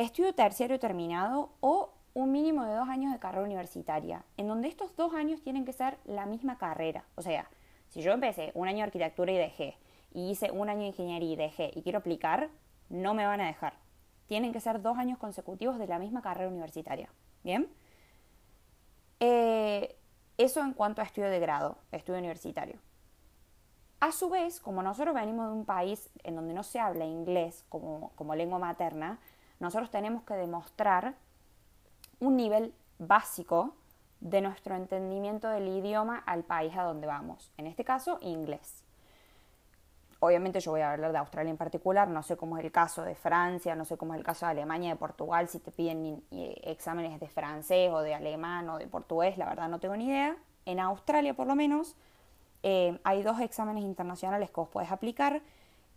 estudio 0.05 0.35
terciario 0.35 0.79
terminado 0.79 1.51
o 1.61 1.93
un 2.15 2.33
mínimo 2.33 2.65
de 2.65 2.75
dos 2.75 2.89
años 2.89 3.13
de 3.13 3.19
carrera 3.19 3.45
universitaria, 3.45 4.25
en 4.37 4.49
donde 4.49 4.69
estos 4.69 4.95
dos 4.97 5.13
años 5.15 5.43
tienen 5.43 5.65
que 5.65 5.73
ser 5.73 5.99
la 6.05 6.27
misma 6.27 6.57
carrera. 6.57 7.05
O 7.15 7.23
sea, 7.23 7.51
si 7.89 8.01
yo 8.01 8.13
empecé 8.13 8.53
un 8.55 8.69
año 8.69 8.85
arquitectura 8.85 9.33
y 9.33 9.37
dejé, 9.37 9.77
y 10.13 10.31
hice 10.31 10.51
un 10.51 10.69
año 10.69 10.81
de 10.81 10.87
ingeniería 10.87 11.33
y 11.33 11.37
dejé, 11.37 11.71
y 11.75 11.83
quiero 11.83 11.99
aplicar, 11.99 12.49
no 12.89 13.13
me 13.13 13.27
van 13.27 13.41
a 13.41 13.47
dejar. 13.47 13.75
Tienen 14.29 14.53
que 14.53 14.61
ser 14.61 14.81
dos 14.81 14.97
años 14.97 15.19
consecutivos 15.19 15.79
de 15.79 15.87
la 15.87 15.99
misma 15.99 16.23
carrera 16.23 16.49
universitaria. 16.49 17.11
¿Bien? 17.45 17.69
Eh, 19.21 19.97
Eso 20.39 20.61
en 20.61 20.73
cuanto 20.73 21.01
a 21.01 21.05
estudio 21.05 21.29
de 21.31 21.41
grado, 21.41 21.79
estudio 21.93 22.19
universitario. 22.19 22.79
A 24.01 24.13
su 24.13 24.29
vez, 24.29 24.61
como 24.61 24.83
nosotros 24.83 25.15
venimos 25.15 25.49
de 25.49 25.55
un 25.55 25.65
país 25.65 26.11
en 26.25 26.37
donde 26.37 26.53
no 26.53 26.63
se 26.63 26.79
habla 26.79 27.07
inglés 27.07 27.65
como, 27.71 28.11
como 28.15 28.35
lengua 28.35 28.59
materna, 28.59 29.19
nosotros 29.61 29.91
tenemos 29.91 30.23
que 30.25 30.35
demostrar 30.35 31.15
un 32.21 32.37
nivel 32.37 32.75
básico 32.99 33.75
de 34.21 34.41
nuestro 34.41 34.75
entendimiento 34.75 35.49
del 35.49 35.69
idioma 35.69 36.23
al 36.27 36.45
país 36.45 36.77
a 36.77 36.83
donde 36.83 37.07
vamos. 37.07 37.53
En 37.57 37.67
este 37.67 37.85
caso, 37.85 38.19
inglés. 38.23 38.83
Obviamente 40.21 40.61
yo 40.61 40.71
voy 40.71 40.81
a 40.81 40.93
hablar 40.93 41.13
de 41.13 41.19
Australia 41.19 41.51
en 41.51 41.59
particular, 41.59 42.09
no 42.09 42.23
sé 42.23 42.39
cómo 42.39 42.57
es 42.57 42.65
el 42.65 42.73
caso 42.73 43.03
de 43.03 43.15
Francia, 43.15 43.75
no 43.75 43.85
sé 43.85 43.99
cómo 43.99 44.15
es 44.15 44.19
el 44.19 44.25
caso 44.25 44.47
de 44.47 44.53
Alemania, 44.53 44.91
de 44.91 44.97
Portugal, 44.97 45.47
si 45.49 45.59
te 45.59 45.71
piden 45.71 46.25
eh, 46.31 46.59
exámenes 46.65 47.21
de 47.21 47.29
francés 47.29 47.91
o 47.93 48.01
de 48.01 48.15
alemán 48.15 48.69
o 48.71 48.79
de 48.79 48.87
portugués, 48.87 49.37
la 49.37 49.45
verdad 49.45 49.69
no 49.69 49.79
tengo 49.79 49.95
ni 49.97 50.07
idea. 50.07 50.37
En 50.65 50.81
Australia 50.81 51.35
por 51.35 51.47
lo 51.47 51.55
menos 51.55 51.97
eh, 52.63 52.99
hay 53.05 53.23
dos 53.23 53.41
exámenes 53.41 53.85
internacionales 53.85 54.49
que 54.49 54.57
vos 54.57 54.71
podés 54.71 54.91
aplicar, 54.91 55.43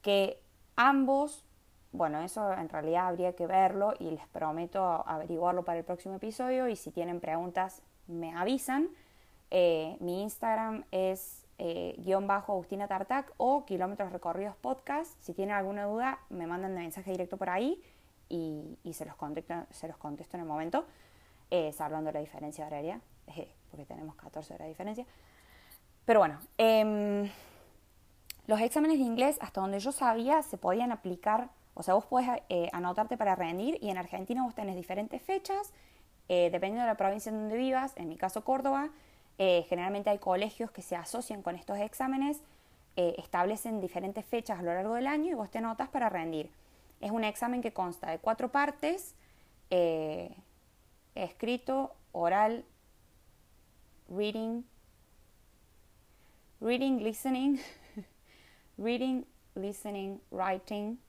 que 0.01 0.41
ambos, 0.75 1.45
bueno, 1.91 2.21
eso 2.21 2.53
en 2.53 2.69
realidad 2.69 3.07
habría 3.07 3.33
que 3.33 3.47
verlo 3.47 3.93
y 3.99 4.11
les 4.11 4.27
prometo 4.27 4.83
averiguarlo 5.07 5.63
para 5.63 5.79
el 5.79 5.85
próximo 5.85 6.15
episodio 6.15 6.67
y 6.67 6.75
si 6.75 6.91
tienen 6.91 7.19
preguntas 7.19 7.81
me 8.07 8.35
avisan. 8.35 8.89
Eh, 9.51 9.97
mi 9.99 10.21
Instagram 10.21 10.83
es 10.91 11.45
eh, 11.61 11.95
guion 11.97 12.25
bajo 12.25 12.53
Agustina 12.53 12.87
Tartac 12.87 13.33
o 13.37 13.65
Kilómetros 13.65 14.11
Recorridos 14.11 14.55
Podcast. 14.55 15.11
Si 15.21 15.33
tienen 15.33 15.55
alguna 15.55 15.85
duda, 15.85 16.19
me 16.29 16.47
mandan 16.47 16.73
de 16.73 16.81
mensaje 16.81 17.11
directo 17.11 17.35
por 17.37 17.49
ahí 17.49 17.81
y, 18.29 18.93
se, 18.93 19.05
los 19.05 19.15
contesto, 19.15 19.55
se 19.71 19.87
los 19.87 19.97
contesto 19.97 20.37
en 20.37 20.41
el 20.41 20.47
momento, 20.47 20.85
eh, 21.51 21.73
hablando 21.79 22.09
de 22.09 22.13
la 22.13 22.19
diferencia 22.19 22.65
horaria, 22.65 23.01
eh, 23.27 23.51
porque 23.69 23.85
tenemos 23.85 24.15
14 24.15 24.53
horas 24.53 24.65
de 24.65 24.69
diferencia. 24.69 25.05
Pero 26.05 26.19
bueno, 26.21 26.39
em, 26.57 27.29
los 28.47 28.61
exámenes 28.61 28.99
de 28.99 29.03
inglés, 29.03 29.37
hasta 29.41 29.61
donde 29.61 29.79
yo 29.79 29.91
sabía, 29.91 30.41
se 30.43 30.57
podían 30.57 30.91
aplicar, 30.91 31.49
o 31.79 31.83
sea, 31.83 31.93
vos 31.93 32.05
podés 32.05 32.29
eh, 32.49 32.69
anotarte 32.73 33.15
para 33.15 33.35
rendir 33.35 33.77
y 33.81 33.89
en 33.89 33.97
Argentina 33.97 34.43
vos 34.43 34.53
tenés 34.53 34.75
diferentes 34.75 35.21
fechas, 35.21 35.73
dependiendo 36.27 36.81
de 36.81 36.87
la 36.87 36.95
provincia 36.95 37.31
en 37.31 37.39
donde 37.39 37.57
vivas, 37.57 37.93
en 37.95 38.07
mi 38.07 38.15
caso 38.15 38.43
Córdoba, 38.43 38.91
eh, 39.39 39.65
generalmente 39.69 40.09
hay 40.09 40.19
colegios 40.19 40.69
que 40.69 40.81
se 40.81 40.97
asocian 40.97 41.41
con 41.41 41.55
estos 41.55 41.77
exámenes, 41.77 42.41
eh, 42.97 43.15
establecen 43.17 43.79
diferentes 43.79 44.25
fechas 44.25 44.59
a 44.59 44.61
lo 44.61 44.73
largo 44.73 44.95
del 44.95 45.07
año 45.07 45.31
y 45.31 45.33
vos 45.33 45.49
te 45.49 45.59
anotas 45.59 45.87
para 45.87 46.09
rendir. 46.09 46.51
Es 46.99 47.11
un 47.11 47.23
examen 47.23 47.61
que 47.61 47.71
consta 47.71 48.11
de 48.11 48.19
cuatro 48.19 48.51
partes, 48.51 49.15
eh, 49.69 50.35
escrito, 51.15 51.95
oral, 52.11 52.65
reading, 54.09 54.63
reading, 56.59 56.97
listening, 56.97 57.61
reading, 58.77 59.23
listening, 59.55 60.19
writing 60.31 60.99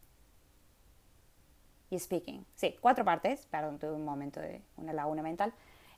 y 1.91 1.99
speaking. 1.99 2.47
Sí, 2.55 2.77
cuatro 2.81 3.05
partes, 3.05 3.47
perdón, 3.51 3.79
tuve 3.79 3.93
un 3.93 4.05
momento 4.05 4.41
de 4.41 4.63
una 4.77 4.93
laguna 4.93 5.23
mental. 5.23 5.53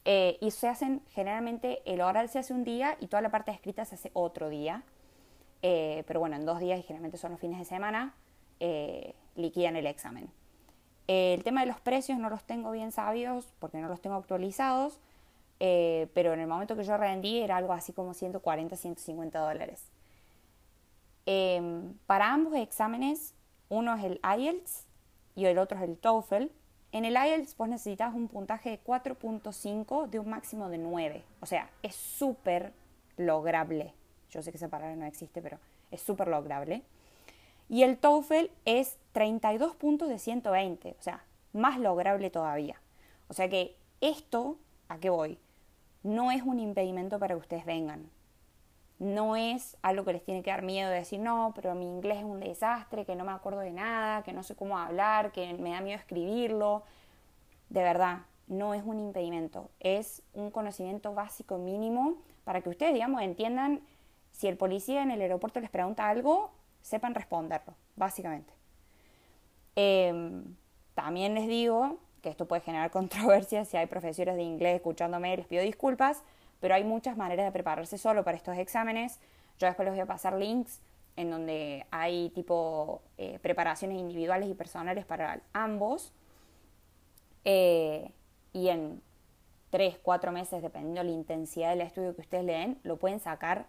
Eh, 0.04 0.38
y 0.40 0.50
se 0.50 0.66
hacen, 0.68 1.02
generalmente, 1.11 1.82
el 1.84 2.00
oral 2.00 2.28
se 2.28 2.38
hace 2.40 2.52
un 2.52 2.64
día 2.64 2.96
y 2.99 3.06
toda 3.06 3.22
la 3.22 3.30
parte 3.30 3.50
escrita 3.50 3.84
se 3.84 3.94
hace 3.94 4.11
otro 4.14 4.49
día. 4.49 4.82
Eh, 5.61 6.02
pero 6.06 6.18
bueno, 6.18 6.34
en 6.37 6.44
dos 6.44 6.58
días, 6.58 6.80
y 6.80 6.82
generalmente 6.82 7.18
son 7.18 7.30
los 7.32 7.40
fines 7.40 7.58
de 7.58 7.64
semana, 7.64 8.14
eh, 8.58 9.14
liquidan 9.37 9.76
el 9.76 9.87
examen. 9.87 10.30
el 11.08 11.42
tema 11.44 11.61
de 11.61 11.66
los 11.66 11.80
precios 11.80 12.18
no 12.18 12.30
los 12.30 12.44
tengo 12.44 12.70
bien 12.70 12.90
sabios 12.92 13.52
porque 13.58 13.78
no 13.78 13.88
los 13.88 14.00
tengo 14.00 14.16
actualizados, 14.16 14.99
pero 15.58 16.32
en 16.32 16.40
el 16.40 16.46
momento 16.46 16.76
que 16.76 16.84
yo 16.84 16.96
rendí 16.96 17.40
era 17.40 17.56
algo 17.56 17.72
así 17.72 17.92
como 17.92 18.14
140, 18.14 18.76
150 18.76 19.38
dólares. 19.38 19.90
Em, 21.26 21.94
para 22.06 22.32
ambos 22.32 22.54
exámenes, 22.54 23.34
uno 23.68 23.94
es 23.94 24.04
el 24.04 24.20
IELTS 24.38 24.87
y 25.35 25.47
el 25.47 25.59
otro 25.59 25.79
es 25.79 25.85
el 25.85 25.97
TOEFL. 25.97 26.47
En 26.93 27.05
el 27.05 27.15
IELTS 27.15 27.57
vos 27.57 27.69
necesitas 27.69 28.15
un 28.15 28.29
puntaje 28.29 28.71
de 28.71 28.81
4.5 28.83 30.09
de 30.09 30.19
un 30.19 30.29
máximo 30.29 30.69
de 30.69 30.79
9. 30.79 31.23
O 31.41 31.47
sea, 31.47 31.71
es 31.83 31.95
súper 31.95 32.73
lograble. 33.17 33.95
Yo 34.31 34.43
sé 34.43 34.51
que 34.51 34.59
esa 34.59 34.69
palabra 34.69 34.95
no 34.97 35.07
existe, 35.07 35.41
pero 35.41 35.59
es 35.91 36.03
súper 36.03 36.29
lograble. 36.29 36.83
Y 37.69 37.83
el 37.85 37.97
TOEFL 37.97 38.51
es 38.67 38.99
32 39.12 39.77
puntos 39.77 40.09
de 40.09 40.19
120. 40.19 40.97
O 40.99 41.03
sea, 41.03 41.25
más 41.53 41.79
lograble 41.79 42.31
todavía. 42.31 42.81
O 43.29 43.35
sea 43.35 43.49
que 43.49 43.77
esto, 44.01 44.59
¿a 44.89 44.99
qué 44.99 45.09
voy? 45.09 45.39
No 46.03 46.31
es 46.31 46.43
un 46.43 46.59
impedimento 46.61 47.19
para 47.19 47.35
que 47.35 47.41
ustedes 47.41 47.65
vengan. 47.65 48.11
No 49.02 49.35
es 49.35 49.76
algo 49.82 50.04
que 50.04 50.12
les 50.12 50.25
tiene 50.25 50.44
que 50.44 50.50
dar 50.50 50.62
miedo 50.62 50.88
de 50.88 50.99
decir, 50.99 51.18
no, 51.18 51.50
pero 51.56 51.75
mi 51.75 51.87
inglés 51.87 52.18
es 52.18 52.25
un 52.25 52.38
desastre, 52.38 53.04
que 53.04 53.16
no 53.16 53.25
me 53.25 53.32
acuerdo 53.32 53.59
de 53.59 53.73
nada, 53.73 54.23
que 54.23 54.32
no 54.32 54.44
sé 54.44 54.54
cómo 54.54 54.78
hablar, 54.78 55.32
que 55.32 55.52
me 55.54 55.73
da 55.73 55.80
miedo 55.80 55.99
escribirlo. 55.99 56.85
De 57.68 57.82
verdad, 57.82 58.21
no 58.47 58.75
es 58.75 58.85
un 58.85 59.00
impedimento, 59.00 59.71
es 59.80 60.23
un 60.35 60.52
conocimiento 60.52 61.14
básico 61.14 61.59
mínimo 61.59 62.18
para 62.44 62.61
que 62.61 62.68
ustedes, 62.68 62.94
digamos, 62.94 63.23
entiendan 63.23 63.80
si 64.30 64.47
el 64.47 64.56
policía 64.56 65.02
en 65.02 65.11
el 65.11 65.21
aeropuerto 65.21 65.59
les 65.59 65.71
pregunta 65.71 66.09
algo, 66.09 66.52
sepan 66.80 67.12
responderlo, 67.16 67.75
básicamente. 67.97 68.52
Em, 69.75 70.44
también 70.94 71.35
les 71.35 71.49
digo 71.49 71.99
que 72.21 72.28
esto 72.28 72.47
puede 72.47 72.62
generar 72.62 72.90
controversia 72.92 73.64
si 73.64 73.76
hay 73.76 73.87
profesores 73.87 74.37
de 74.37 74.44
inglés 74.44 74.76
escuchándome, 74.76 75.37
les 75.37 75.47
pido 75.47 75.64
disculpas, 75.64 76.23
pero 76.62 76.76
hay 76.76 76.85
muchas 76.85 77.16
maneras 77.16 77.45
de 77.45 77.50
prepararse 77.50 77.99
solo 77.99 78.23
para 78.23 78.37
estos 78.37 78.57
exámenes. 78.57 79.19
Yo 79.59 79.66
después 79.66 79.85
les 79.85 79.95
voy 79.95 80.00
a 80.00 80.07
pasar 80.07 80.35
links 80.35 80.81
en 81.16 81.28
donde 81.28 81.85
hay 81.90 82.31
tipo 82.31 83.02
eh, 83.19 83.40
preparaciones 83.42 83.99
individuales 83.99 84.49
y 84.49 84.54
personales 84.54 85.04
para 85.04 85.40
ambos. 85.52 86.12
Eh, 87.45 88.12
y 88.52 88.69
en 88.69 89.02
tres, 89.71 89.99
cuatro 90.00 90.31
meses, 90.31 90.62
dependiendo 90.62 91.00
de 91.00 91.09
la 91.09 91.12
intensidad 91.16 91.71
del 91.71 91.81
estudio 91.81 92.14
que 92.14 92.21
ustedes 92.21 92.45
leen, 92.45 92.78
lo 92.85 92.97
pueden 92.97 93.19
sacar 93.19 93.66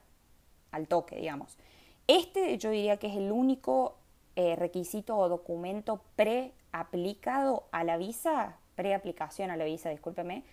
al 0.69 0.87
toque, 0.87 1.15
digamos. 1.15 1.57
Este 2.05 2.59
yo 2.59 2.69
diría 2.69 2.97
que 2.97 3.07
es 3.07 3.15
el 3.15 3.31
único 3.31 3.97
eh, 4.35 4.55
requisito 4.55 5.17
o 5.17 5.29
documento 5.29 5.99
pre-aplicado 6.15 7.63
a 7.71 7.83
la 7.83 7.97
visa, 7.97 8.57
pre-aplicación 8.75 9.49
a 9.49 9.57
la 9.57 9.65
visa, 9.65 9.89
discúlpeme, 9.89 10.43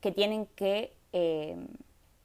que 0.00 0.10
tienen 0.10 0.46
que 0.46 0.95
eh, 1.12 1.56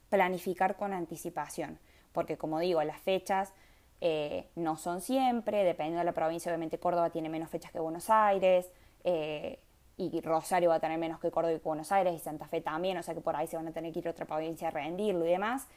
planificar 0.08 0.76
con 0.76 0.92
anticipación, 0.92 1.78
porque 2.12 2.36
como 2.36 2.58
digo, 2.58 2.82
las 2.82 3.00
fechas 3.00 3.52
eh, 4.00 4.48
no 4.56 4.76
son 4.76 5.00
siempre, 5.00 5.64
dependiendo 5.64 6.00
de 6.00 6.04
la 6.04 6.12
provincia, 6.12 6.50
obviamente 6.50 6.78
Córdoba 6.78 7.10
tiene 7.10 7.28
menos 7.28 7.50
fechas 7.50 7.72
que 7.72 7.80
Buenos 7.80 8.10
Aires, 8.10 8.70
eh, 9.04 9.58
y 9.96 10.20
Rosario 10.20 10.70
va 10.70 10.76
a 10.76 10.80
tener 10.80 10.98
menos 10.98 11.20
que 11.20 11.30
Córdoba 11.30 11.54
y 11.54 11.58
Buenos 11.58 11.92
Aires, 11.92 12.14
y 12.14 12.18
Santa 12.18 12.46
Fe 12.48 12.60
también, 12.60 12.96
o 12.98 13.02
sea 13.02 13.14
que 13.14 13.20
por 13.20 13.36
ahí 13.36 13.46
se 13.46 13.56
van 13.56 13.68
a 13.68 13.72
tener 13.72 13.92
que 13.92 14.00
ir 14.00 14.08
a 14.08 14.10
otra 14.10 14.26
provincia 14.26 14.68
a 14.68 14.70
rendirlo 14.70 15.24
y 15.26 15.30
demás. 15.30 15.68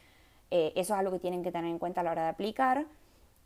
eso 0.50 0.72
es 0.74 0.90
algo 0.90 1.12
que 1.12 1.18
tienen 1.18 1.42
que 1.42 1.52
tener 1.52 1.70
en 1.70 1.78
cuenta 1.78 2.00
a 2.00 2.04
la 2.04 2.10
hora 2.12 2.22
de 2.24 2.28
aplicar. 2.30 2.86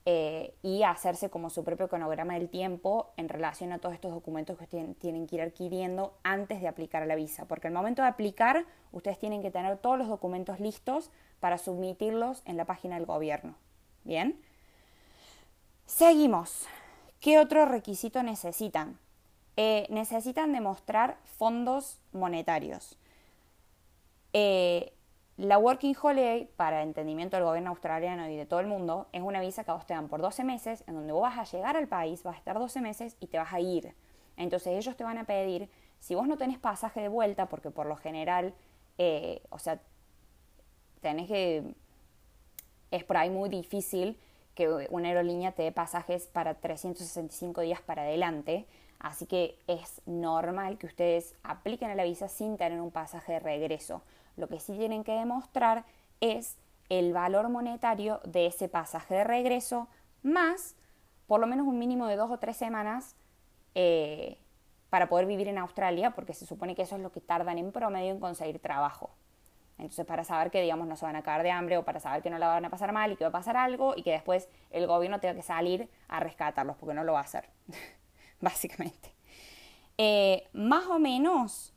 Eh, 0.07 0.55
y 0.63 0.83
hacerse 0.83 1.29
como 1.29 1.51
su 1.51 1.63
propio 1.63 1.89
cronograma 1.89 2.33
del 2.35 2.49
tiempo 2.49 3.13
en 3.19 3.29
relación 3.29 3.71
a 3.73 3.79
todos 3.79 3.95
estos 3.95 4.13
documentos 4.13 4.57
que 4.57 4.65
ustedes 4.65 4.99
tienen 4.99 5.27
que 5.27 5.37
ir 5.37 5.43
adquiriendo 5.43 6.15
antes 6.23 6.63
de 6.63 6.69
aplicar 6.69 7.07
la 7.07 7.17
visa. 7.17 7.45
Porque 7.47 7.69
al 7.69 7.75
momento 7.75 8.01
de 8.01 8.09
aplicar, 8.09 8.65
ustedes 8.93 9.19
tienen 9.19 9.43
que 9.43 9.51
tener 9.51 9.77
todos 9.77 9.99
los 9.99 10.09
documentos 10.09 10.59
listos 10.59 11.11
para 11.39 11.59
submitirlos 11.59 12.43
en 12.47 12.57
la 12.57 12.65
página 12.65 12.95
del 12.97 13.05
gobierno. 13.05 13.55
Bien. 14.05 14.41
Seguimos. 15.85 16.67
¿Qué 17.21 17.39
otro 17.39 17.67
requisito 17.67 18.23
necesitan? 18.23 18.99
Eh, 19.57 19.87
necesitan 19.91 20.53
demostrar 20.53 21.19
fondos 21.37 21.99
monetarios. 22.13 22.97
Eh, 24.33 24.95
la 25.41 25.57
Working 25.57 25.97
Holiday, 26.01 26.51
para 26.57 26.83
entendimiento 26.83 27.39
del 27.39 27.47
gobierno 27.47 27.71
australiano 27.71 28.29
y 28.29 28.37
de 28.37 28.45
todo 28.45 28.61
el 28.61 28.67
mundo, 28.67 29.09
es 29.13 29.23
una 29.23 29.41
visa 29.41 29.65
que 29.65 29.71
a 29.71 29.75
vos 29.75 29.87
te 29.87 29.95
dan 29.95 30.09
por 30.09 30.21
12 30.21 30.45
meses, 30.45 30.85
en 30.87 30.95
donde 30.95 31.15
vos 31.15 31.23
vas 31.23 31.39
a 31.39 31.45
llegar 31.45 31.79
al 31.79 31.89
país, 31.89 32.23
vas 32.23 32.35
a 32.35 32.39
estar 32.39 32.59
12 32.59 32.83
meses 32.83 33.17
y 33.21 33.27
te 33.27 33.39
vas 33.39 33.51
a 33.51 33.59
ir. 33.59 33.95
Entonces 34.37 34.77
ellos 34.77 34.99
te 34.99 35.05
van 35.05 35.17
a 35.17 35.25
pedir, 35.25 35.71
si 35.99 36.15
vos 36.15 36.29
no 36.29 36.37
tenés 36.37 36.59
pasaje 36.59 37.01
de 37.01 37.09
vuelta, 37.09 37.47
porque 37.47 37.71
por 37.71 37.87
lo 37.87 37.97
general, 37.97 38.53
eh, 38.99 39.43
o 39.49 39.59
sea, 39.59 39.81
tenés 41.01 41.27
que... 41.27 41.75
Es 42.91 43.05
por 43.05 43.17
ahí 43.17 43.31
muy 43.31 43.49
difícil 43.49 44.19
que 44.55 44.69
una 44.91 45.09
aerolínea 45.09 45.53
te 45.53 45.63
dé 45.63 45.73
pasajes 45.73 46.27
para 46.27 46.61
365 46.61 47.63
días 47.63 47.81
para 47.81 48.03
adelante, 48.03 48.67
así 48.99 49.25
que 49.25 49.59
es 49.69 50.03
normal 50.05 50.77
que 50.77 50.87
ustedes 50.87 51.35
apliquen 51.45 51.89
a 51.91 51.95
la 51.95 52.05
visa 52.05 52.29
sin 52.29 52.59
tener 52.59 52.79
un 52.79 52.91
pasaje 52.91 53.33
de 53.33 53.41
regreso. 53.41 54.03
Lo 54.41 54.49
que 54.49 54.59
sí 54.59 54.73
tienen 54.77 55.05
que 55.05 55.13
demostrar 55.13 55.85
es 56.21 56.57
el 56.89 57.13
valor 57.13 57.49
monetario 57.49 58.21
de 58.25 58.47
ese 58.47 58.69
pasaje 58.69 59.15
de 59.15 59.25
regreso 59.25 59.89
más 60.23 60.75
por 61.31 61.39
lo 61.39 61.47
menos 61.47 61.65
un 61.69 61.79
mínimo 61.79 62.09
de 62.09 62.17
dos 62.17 62.29
o 62.33 62.39
tres 62.39 62.57
semanas 62.57 63.15
eh, 63.77 64.37
para 64.91 65.09
poder 65.09 65.27
vivir 65.27 65.47
en 65.47 65.59
Australia, 65.59 66.11
porque 66.11 66.35
se 66.35 66.45
supone 66.45 66.75
que 66.75 66.83
eso 66.83 66.97
es 66.97 67.03
lo 67.03 67.13
que 67.13 67.21
tardan 67.21 67.57
en 67.57 67.71
promedio 67.71 68.11
en 68.11 68.19
conseguir 68.19 68.59
trabajo. 68.59 69.11
Entonces, 69.79 70.05
para 70.05 70.25
saber 70.25 70.51
que, 70.51 70.61
digamos, 70.61 70.89
no 70.89 70.97
se 70.97 71.05
van 71.05 71.15
a 71.15 71.23
caer 71.23 71.45
de 71.45 71.53
hambre 71.53 71.79
o 71.79 71.85
para 71.85 72.01
saber 72.01 72.21
que 72.21 72.31
no 72.31 72.39
la 72.39 72.49
van 72.49 72.65
a 72.65 72.71
pasar 72.71 72.91
mal 72.91 73.13
y 73.13 73.17
que 73.17 73.23
va 73.23 73.29
a 73.29 73.33
pasar 73.33 73.57
algo 73.57 73.95
y 73.97 74.03
que 74.03 74.11
después 74.11 74.49
el 74.71 74.89
gobierno 74.89 75.21
tenga 75.21 75.37
que 75.37 75.43
salir 75.43 75.89
a 76.09 76.19
rescatarlos, 76.19 76.77
porque 76.77 76.95
no 76.95 77.05
lo 77.05 77.13
va 77.13 77.21
a 77.21 77.23
hacer, 77.23 77.49
básicamente. 78.41 79.15
Eh, 79.99 80.49
más 80.53 80.89
o 80.89 80.99
menos 80.99 81.73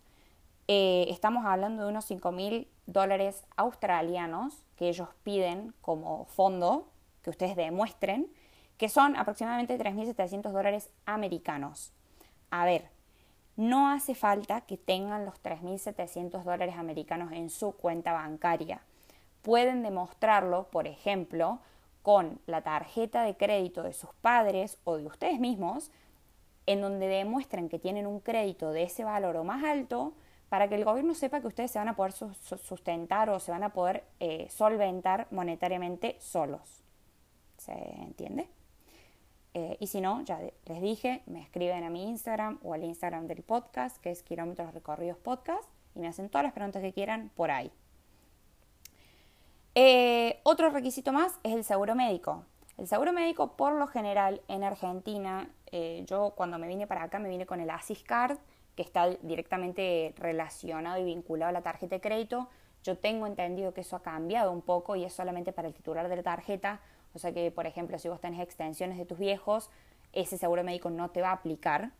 eh, 0.68 1.08
estamos 1.10 1.46
hablando 1.46 1.84
de 1.84 1.90
unos 1.90 2.06
5 2.06 2.32
mil 2.32 2.68
dólares 2.86 3.44
australianos 3.58 4.66
que 4.78 4.90
ellos 4.90 5.10
piden 5.24 5.74
como 5.82 6.26
fondo, 6.26 6.88
que 7.22 7.30
ustedes 7.30 7.56
demuestren, 7.56 8.28
que 8.78 8.90
son 8.90 9.16
aproximadamente 9.16 9.78
3.700 9.78 10.52
dólares 10.52 10.90
americanos. 11.06 11.92
A 12.50 12.66
ver, 12.66 12.90
no 13.56 13.90
hace 13.90 14.16
falta 14.16 14.62
que 14.62 14.78
tengan 14.78 15.26
los 15.26 15.36
3.700 15.44 16.44
dólares 16.44 16.76
americanos 16.78 17.32
en 17.34 17.50
su 17.50 17.74
cuenta 17.74 18.14
bancaria. 18.14 18.82
Pueden 19.42 19.84
demostrarlo, 19.84 20.70
por 20.70 20.88
ejemplo, 20.88 21.60
con 22.02 22.40
la 22.48 22.62
tarjeta 22.62 23.24
de 23.24 23.36
crédito 23.36 23.84
de 23.84 23.94
sus 23.94 24.10
padres 24.22 24.78
o 24.84 24.98
de 24.98 25.06
ustedes 25.06 25.40
mismos, 25.40 25.92
en 26.66 26.82
donde 26.82 27.08
demuestren 27.08 27.70
que 27.70 27.80
tienen 27.80 28.08
un 28.08 28.20
crédito 28.20 28.72
de 28.72 28.84
ese 28.84 29.04
valor 29.04 29.36
o 29.36 29.44
más 29.44 29.64
alto 29.64 30.14
para 30.54 30.68
que 30.68 30.76
el 30.76 30.86
gobierno 30.86 31.16
sepa 31.16 31.42
que 31.42 31.48
ustedes 31.48 31.72
se 31.72 31.80
van 31.80 31.88
a 31.88 31.96
poder 31.96 32.14
sustentar 32.14 33.28
o 33.32 33.40
se 33.40 33.50
van 33.50 33.64
a 33.64 33.70
poder 33.70 34.04
eh, 34.20 34.48
solventar 34.52 35.26
monetariamente 35.32 36.16
solos. 36.20 36.84
¿Se 37.58 37.72
entiende? 37.72 38.48
Eh, 39.56 39.78
y 39.80 39.88
si 39.88 40.00
no, 40.00 40.22
ya 40.22 40.40
les 40.66 40.80
dije, 40.80 41.24
me 41.26 41.42
escriben 41.42 41.84
a 41.84 41.90
mi 41.90 42.08
Instagram 42.08 42.60
o 42.62 42.76
al 42.76 42.84
Instagram 42.84 43.26
del 43.26 43.42
podcast, 43.42 43.98
que 43.98 44.12
es 44.12 44.22
Kilómetros 44.22 44.76
Recorridos 44.76 45.18
Podcast, 45.18 45.68
y 45.96 46.02
me 46.02 46.08
hacen 46.08 46.30
todas 46.30 46.44
las 46.44 46.54
preguntas 46.54 46.84
que 46.84 46.94
quieran 46.94 47.32
por 47.34 47.50
ahí. 47.50 47.72
Eh, 49.74 50.40
otro 50.44 50.70
requisito 50.70 51.12
más 51.12 51.40
es 51.42 51.54
el 51.54 51.64
seguro 51.64 51.96
médico. 51.96 52.46
El 52.78 52.88
seguro 52.88 53.12
médico, 53.12 53.58
por 53.58 53.74
lo 53.74 53.88
general, 53.88 54.44
en 54.48 54.64
Argentina, 54.64 55.50
yo 56.06 56.36
cuando 56.38 56.60
me 56.60 56.68
vine 56.68 56.86
para 56.86 57.02
acá 57.02 57.18
me 57.18 57.28
vine 57.28 57.48
con 57.48 57.60
el 57.60 57.72
Card, 58.06 58.38
que 58.76 58.84
está 58.84 59.10
directamente 59.22 60.14
relacionado 60.18 61.00
y 61.00 61.04
vinculado 61.04 61.50
a 61.50 61.54
la 61.54 61.62
tarjeta 61.62 61.96
de 61.96 62.02
crédito. 62.02 62.50
Yo 62.84 62.98
tengo 62.98 63.28
entendido 63.28 63.74
que 63.74 63.82
eso 63.82 63.96
ha 63.96 64.02
cambiado 64.02 64.52
un 64.52 64.62
poco 64.62 64.96
y 64.96 65.06
es 65.06 65.14
solamente 65.14 65.54
para 65.54 65.68
el 65.68 65.74
titular 65.74 66.10
de 66.10 66.16
la 66.18 66.24
tarjeta 66.24 66.82
o 67.14 67.20
sea 67.20 67.32
que, 67.32 67.52
por 67.52 67.68
ejemplo, 67.68 67.98
si 68.00 68.10
vos 68.10 68.20
tenés 68.20 68.42
extensiones 68.42 68.98
de 68.98 69.06
tus 69.06 69.20
viejos, 69.20 69.70
ese 70.14 70.38
seguro 70.38 70.64
médico 70.64 70.90
no 70.90 71.12
te 71.12 71.22
va 71.22 71.30
a 71.30 71.34
aplicar. 71.34 71.92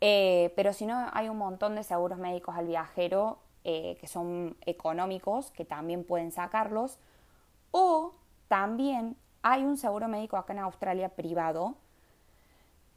Eh, 0.00 0.52
pero 0.54 0.72
si 0.72 0.86
no, 0.86 1.08
hay 1.12 1.28
un 1.28 1.38
montón 1.38 1.74
de 1.74 1.82
seguros 1.82 2.18
médicos 2.18 2.54
al 2.54 2.66
viajero 2.66 3.38
eh, 3.64 3.96
que 4.00 4.06
son 4.06 4.56
económicos, 4.66 5.50
que 5.50 5.64
también 5.64 6.04
pueden 6.04 6.30
sacarlos. 6.30 6.98
O 7.70 8.14
también 8.48 9.16
hay 9.42 9.64
un 9.64 9.76
seguro 9.76 10.08
médico 10.08 10.36
acá 10.36 10.52
en 10.52 10.60
Australia 10.60 11.08
privado 11.10 11.76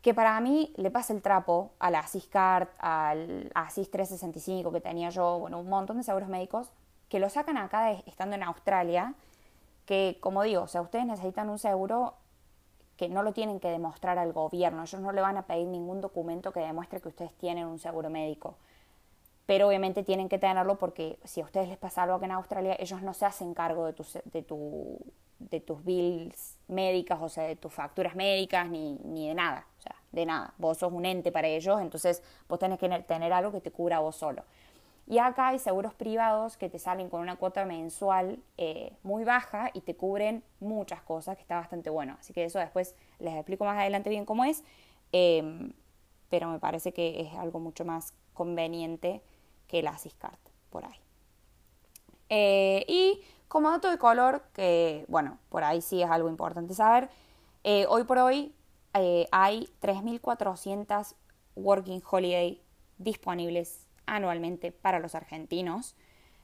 que 0.01 0.13
para 0.13 0.39
mí 0.41 0.73
le 0.77 0.89
pasa 0.89 1.13
el 1.13 1.21
trapo 1.21 1.71
a 1.79 1.91
la 1.91 1.99
Asiscard, 1.99 2.69
al 2.79 3.51
Asis 3.53 3.89
365 3.91 4.71
que 4.71 4.81
tenía 4.81 5.09
yo, 5.09 5.39
bueno, 5.39 5.59
un 5.59 5.69
montón 5.69 5.97
de 5.97 6.03
seguros 6.03 6.29
médicos 6.29 6.71
que 7.09 7.19
lo 7.19 7.29
sacan 7.29 7.57
acá 7.57 7.91
estando 7.91 8.35
en 8.35 8.43
Australia 8.43 9.13
que, 9.85 10.17
como 10.21 10.43
digo, 10.43 10.63
o 10.63 10.67
sea, 10.67 10.81
ustedes 10.81 11.05
necesitan 11.05 11.49
un 11.49 11.59
seguro 11.59 12.13
que 12.97 13.09
no 13.09 13.23
lo 13.23 13.33
tienen 13.33 13.59
que 13.59 13.69
demostrar 13.69 14.17
al 14.17 14.31
gobierno, 14.31 14.83
ellos 14.83 15.01
no 15.01 15.11
le 15.11 15.21
van 15.21 15.37
a 15.37 15.41
pedir 15.47 15.67
ningún 15.67 16.01
documento 16.01 16.51
que 16.51 16.59
demuestre 16.59 17.01
que 17.01 17.09
ustedes 17.09 17.33
tienen 17.33 17.65
un 17.65 17.79
seguro 17.79 18.09
médico. 18.09 18.55
Pero 19.45 19.67
obviamente 19.67 20.03
tienen 20.03 20.29
que 20.29 20.37
tenerlo 20.37 20.77
porque 20.77 21.19
si 21.23 21.41
a 21.41 21.43
ustedes 21.43 21.67
les 21.67 21.77
pasa 21.77 22.03
algo 22.03 22.15
aquí 22.15 22.25
en 22.25 22.31
Australia, 22.31 22.75
ellos 22.79 23.01
no 23.01 23.13
se 23.13 23.25
hacen 23.25 23.53
cargo 23.53 23.85
de, 23.87 23.93
tus, 23.93 24.19
de, 24.23 24.43
tu, 24.43 24.99
de 25.49 25.59
tus 25.59 25.83
bills 25.83 26.57
médicas, 26.67 27.19
o 27.21 27.29
sea, 27.29 27.43
de 27.43 27.55
tus 27.55 27.73
facturas 27.73 28.15
médicas, 28.15 28.69
ni, 28.69 28.95
ni 29.03 29.27
de 29.27 29.33
nada, 29.33 29.67
o 29.79 29.81
sea, 29.81 29.95
de 30.11 30.25
nada. 30.25 30.53
Vos 30.57 30.77
sos 30.77 30.91
un 30.91 31.05
ente 31.05 31.31
para 31.31 31.47
ellos, 31.47 31.81
entonces 31.81 32.21
vos 32.47 32.59
tenés 32.59 32.79
que 32.79 32.89
tener 33.03 33.33
algo 33.33 33.51
que 33.51 33.61
te 33.61 33.71
cubra 33.71 33.99
vos 33.99 34.15
solo. 34.15 34.43
Y 35.07 35.17
acá 35.17 35.49
hay 35.49 35.59
seguros 35.59 35.93
privados 35.93 36.57
que 36.57 36.69
te 36.69 36.79
salen 36.79 37.09
con 37.09 37.21
una 37.21 37.35
cuota 37.35 37.65
mensual 37.65 38.39
eh, 38.57 38.93
muy 39.03 39.23
baja 39.23 39.69
y 39.73 39.81
te 39.81 39.95
cubren 39.95 40.43
muchas 40.59 41.01
cosas, 41.01 41.35
que 41.35 41.41
está 41.41 41.57
bastante 41.57 41.89
bueno. 41.89 42.15
Así 42.19 42.33
que 42.33 42.45
eso 42.45 42.59
después 42.59 42.95
les 43.19 43.33
explico 43.33 43.65
más 43.65 43.77
adelante 43.77 44.09
bien 44.09 44.25
cómo 44.25 44.45
es, 44.45 44.63
em, 45.11 45.73
pero 46.29 46.49
me 46.49 46.59
parece 46.59 46.93
que 46.93 47.21
es 47.21 47.33
algo 47.33 47.59
mucho 47.59 47.83
más 47.83 48.13
conveniente 48.33 49.21
que 49.67 49.81
la 49.81 49.91
Asiscard 49.91 50.39
por 50.69 50.85
ahí. 50.85 50.99
Eh, 52.29 52.85
y 52.87 53.21
como 53.51 53.69
dato 53.69 53.89
de 53.91 53.97
color, 53.97 54.43
que 54.53 55.03
bueno, 55.09 55.37
por 55.49 55.65
ahí 55.65 55.81
sí 55.81 56.01
es 56.01 56.09
algo 56.09 56.29
importante 56.29 56.73
saber, 56.73 57.09
eh, 57.65 57.85
hoy 57.89 58.05
por 58.05 58.17
hoy 58.17 58.55
hay 58.93 59.67
3.400 59.81 61.15
Working 61.57 62.01
Holiday 62.09 62.61
disponibles 62.97 63.89
anualmente 64.05 64.71
para 64.71 64.99
los 64.99 65.15
argentinos. 65.15 65.97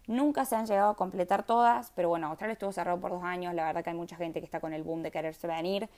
Nunca 0.06 0.43
se 0.43 0.58
han 0.58 0.65
llegado 0.65 0.89
a 0.89 0.96
completar 0.98 1.43
todas, 1.43 1.93
pero 1.96 2.10
bueno, 2.10 2.28
Australia 2.28 2.54
estuvo 2.54 2.74
cerrado 2.74 3.00
por 3.00 3.12
dos 3.12 3.24
años, 3.24 3.54
la 3.54 3.63
verdad 3.63 3.86
que 3.86 3.91
hay 3.91 3.96
mucha 3.96 4.17
gente 4.17 4.41
que 4.41 4.46
está 4.46 4.60
con 4.60 4.74
el 4.74 4.84
boom 4.84 5.02
de 5.02 5.10
quererse 5.10 5.48
venir, 5.48 5.89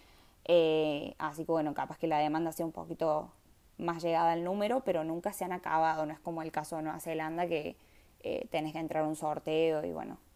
eh, 0.46 1.16
así 1.18 1.44
que 1.44 1.52
bueno, 1.52 1.74
capaz 1.74 1.98
que 1.98 2.06
la 2.06 2.20
demanda 2.20 2.52
sea 2.52 2.68
un 2.68 2.72
poquito 2.72 3.32
más 3.80 4.04
llegada 4.04 4.34
al 4.34 4.44
número, 4.44 4.82
pero 4.82 5.04
nunca 5.04 5.34
se 5.34 5.44
han 5.44 5.54
acabado, 5.54 6.06
no 6.06 6.14
es 6.14 6.20
como 6.20 6.44
el 6.44 6.52
caso 6.52 6.76
de 6.76 6.84
Nueva 6.84 7.00
Zelanda 7.00 7.48
que 7.48 7.78
eh, 8.20 8.48
tenés 8.52 8.74
que 8.74 8.80
entrar 8.80 9.06
a 9.06 9.08
un 9.08 9.16
sorteo 9.16 9.84
y 9.84 9.92
bueno, 9.92 10.20
eh, 10.20 10.29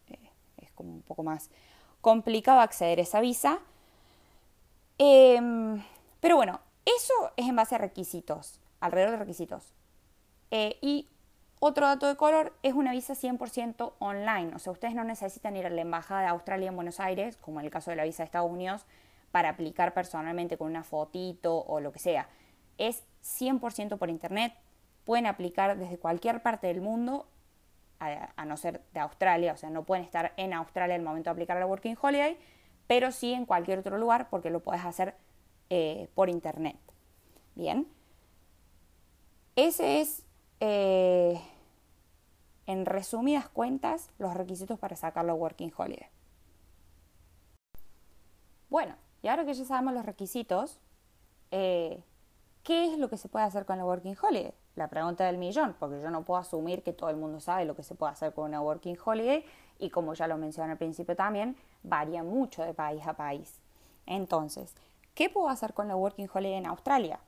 un 0.84 1.02
poco 1.02 1.24
más 1.24 1.50
complicado 2.02 2.60
acceder 2.60 3.00
a 3.00 3.04
esa 3.04 3.22
visa. 3.22 3.60
Em, 4.98 5.84
pero 6.20 6.36
bueno, 6.36 6.60
eso 6.86 7.14
es 7.38 7.48
en 7.48 7.56
base 7.56 7.76
a 7.76 7.78
requisitos, 7.78 8.60
alrededor 8.80 9.12
de 9.12 9.18
requisitos. 9.18 9.74
y 10.82 11.08
otro 11.66 11.88
dato 11.88 12.08
de 12.08 12.18
color 12.18 12.52
es 12.62 12.74
una 12.74 12.92
visa 12.92 13.16
100% 13.16 13.94
online, 14.00 14.54
o 14.54 14.60
sea, 14.60 14.74
ustedes 14.74 14.96
no 14.96 15.06
necesitan 15.06 15.56
ir 15.56 15.66
a 15.66 15.70
la 15.70 15.80
Embajada 15.80 16.22
de 16.24 16.28
Australia 16.28 16.68
en 16.68 16.76
Buenos 16.76 17.00
Aires, 17.00 17.38
como 17.38 17.62
en 17.62 17.66
el 17.66 17.72
caso 17.72 17.90
de 17.90 17.96
la 17.96 18.04
visa 18.04 18.22
de 18.22 18.26
Estados 18.26 18.52
Unidos, 18.52 18.86
para 19.32 19.48
aplicar 19.48 19.94
personalmente 19.94 20.58
con 20.58 20.68
una 20.68 20.84
fotito 20.84 21.58
o 21.58 21.80
lo 21.80 21.94
que 21.94 22.00
sea. 22.00 22.28
Es 22.78 23.06
100% 23.24 23.98
por 23.98 24.10
internet, 24.10 24.54
pueden 25.06 25.26
aplicar 25.26 25.78
desde 25.78 25.98
cualquier 25.98 26.44
parte 26.44 26.68
del 26.68 26.82
mundo, 26.82 27.28
a, 28.12 28.46
no 28.46 28.58
ser 28.58 28.82
de 28.94 29.00
Australia, 29.00 29.54
o 29.54 29.58
sea, 29.58 29.70
no 29.70 29.84
pueden 29.84 30.04
estar 30.04 30.34
en 30.38 30.54
Australia 30.54 30.96
al 30.96 31.02
momento 31.02 31.30
de 31.30 31.32
aplicar 31.32 31.58
la 31.58 31.66
Working 31.66 31.98
Holiday, 32.02 32.38
pero 32.88 33.12
sí 33.12 33.34
en 33.34 33.46
cualquier 33.46 33.80
otro 33.80 33.98
lugar 33.98 34.30
porque 34.30 34.50
lo 34.50 34.62
puedes 34.62 34.84
hacer 34.84 35.16
eh, 35.70 36.10
por 36.16 36.30
internet. 36.30 36.78
Bien. 37.56 37.88
Ese 39.56 40.02
es 40.02 40.26
eh, 40.60 41.40
en 42.66 42.86
resumidas 42.86 43.50
cuentas, 43.50 44.10
los 44.18 44.34
requisitos 44.34 44.80
para 44.80 44.96
sacar 44.96 45.26
la 45.26 45.34
Working 45.34 45.72
Holiday. 45.76 46.10
Bueno, 48.70 48.96
y 49.22 49.28
ahora 49.28 49.46
que 49.46 49.54
ya 49.54 49.66
sabemos 49.66 49.94
los 49.94 50.06
requisitos, 50.06 50.80
eh, 51.52 52.04
¿qué 52.64 52.92
es 52.92 52.98
lo 52.98 53.10
que 53.10 53.18
se 53.18 53.30
puede 53.30 53.46
hacer 53.46 53.66
con 53.66 53.78
la 53.78 53.86
Working 53.86 54.16
Holiday? 54.20 54.54
La 54.76 54.88
pregunta 54.88 55.26
del 55.26 55.38
millón, 55.38 55.76
porque 55.80 56.02
yo 56.02 56.10
no 56.10 56.24
puedo 56.24 56.40
asumir 56.40 56.82
que 56.82 56.94
todo 56.94 57.10
el 57.10 57.18
mundo 57.18 57.40
sabe 57.40 57.66
lo 57.66 57.76
que 57.76 57.84
se 57.84 57.94
puede 57.94 58.14
hacer 58.14 58.34
con 58.34 58.46
una 58.46 58.62
Working 58.62 58.98
Holiday 59.04 59.46
y 59.78 59.90
como 59.90 60.14
ya 60.16 60.28
lo 60.28 60.38
mencioné 60.38 60.72
al 60.72 60.78
principio 60.78 61.16
también, 61.16 61.56
varía 61.84 62.24
mucho 62.24 62.64
de 62.64 62.74
país 62.74 63.06
a 63.06 63.14
país. 63.14 63.60
Entonces, 64.06 64.76
¿qué 65.14 65.30
puedo 65.30 65.50
hacer 65.50 65.74
con 65.74 65.88
la 65.88 65.96
Working 65.96 66.30
Holiday 66.34 66.58
en 66.58 66.66
Australia? 66.66 67.20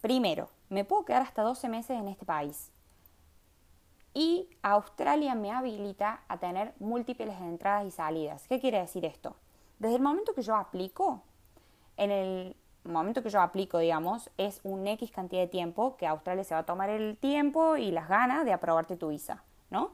Primero, 0.00 0.48
me 0.68 0.84
puedo 0.84 1.04
quedar 1.04 1.22
hasta 1.22 1.42
12 1.42 1.68
meses 1.68 1.98
en 1.98 2.06
este 2.06 2.24
país 2.24 2.70
y 4.14 4.48
Australia 4.62 5.34
me 5.34 5.50
habilita 5.50 6.22
a 6.28 6.38
tener 6.38 6.74
múltiples 6.78 7.40
entradas 7.40 7.86
y 7.86 7.90
salidas. 7.90 8.46
¿Qué 8.48 8.60
quiere 8.60 8.80
decir 8.80 9.04
esto? 9.04 9.36
Desde 9.78 9.96
el 9.96 10.02
momento 10.02 10.34
que 10.34 10.42
yo 10.42 10.56
aplico, 10.56 11.22
en 11.96 12.10
el 12.10 12.56
momento 12.88 13.22
que 13.22 13.30
yo 13.30 13.40
aplico, 13.40 13.78
digamos, 13.78 14.30
es 14.36 14.60
un 14.64 14.86
X 14.86 15.10
cantidad 15.10 15.42
de 15.42 15.48
tiempo 15.48 15.96
que 15.96 16.06
Australia 16.06 16.44
se 16.44 16.54
va 16.54 16.60
a 16.60 16.66
tomar 16.66 16.90
el 16.90 17.16
tiempo 17.16 17.76
y 17.76 17.90
las 17.90 18.08
ganas 18.08 18.44
de 18.44 18.52
aprobarte 18.52 18.96
tu 18.96 19.08
visa, 19.08 19.42
¿no? 19.70 19.92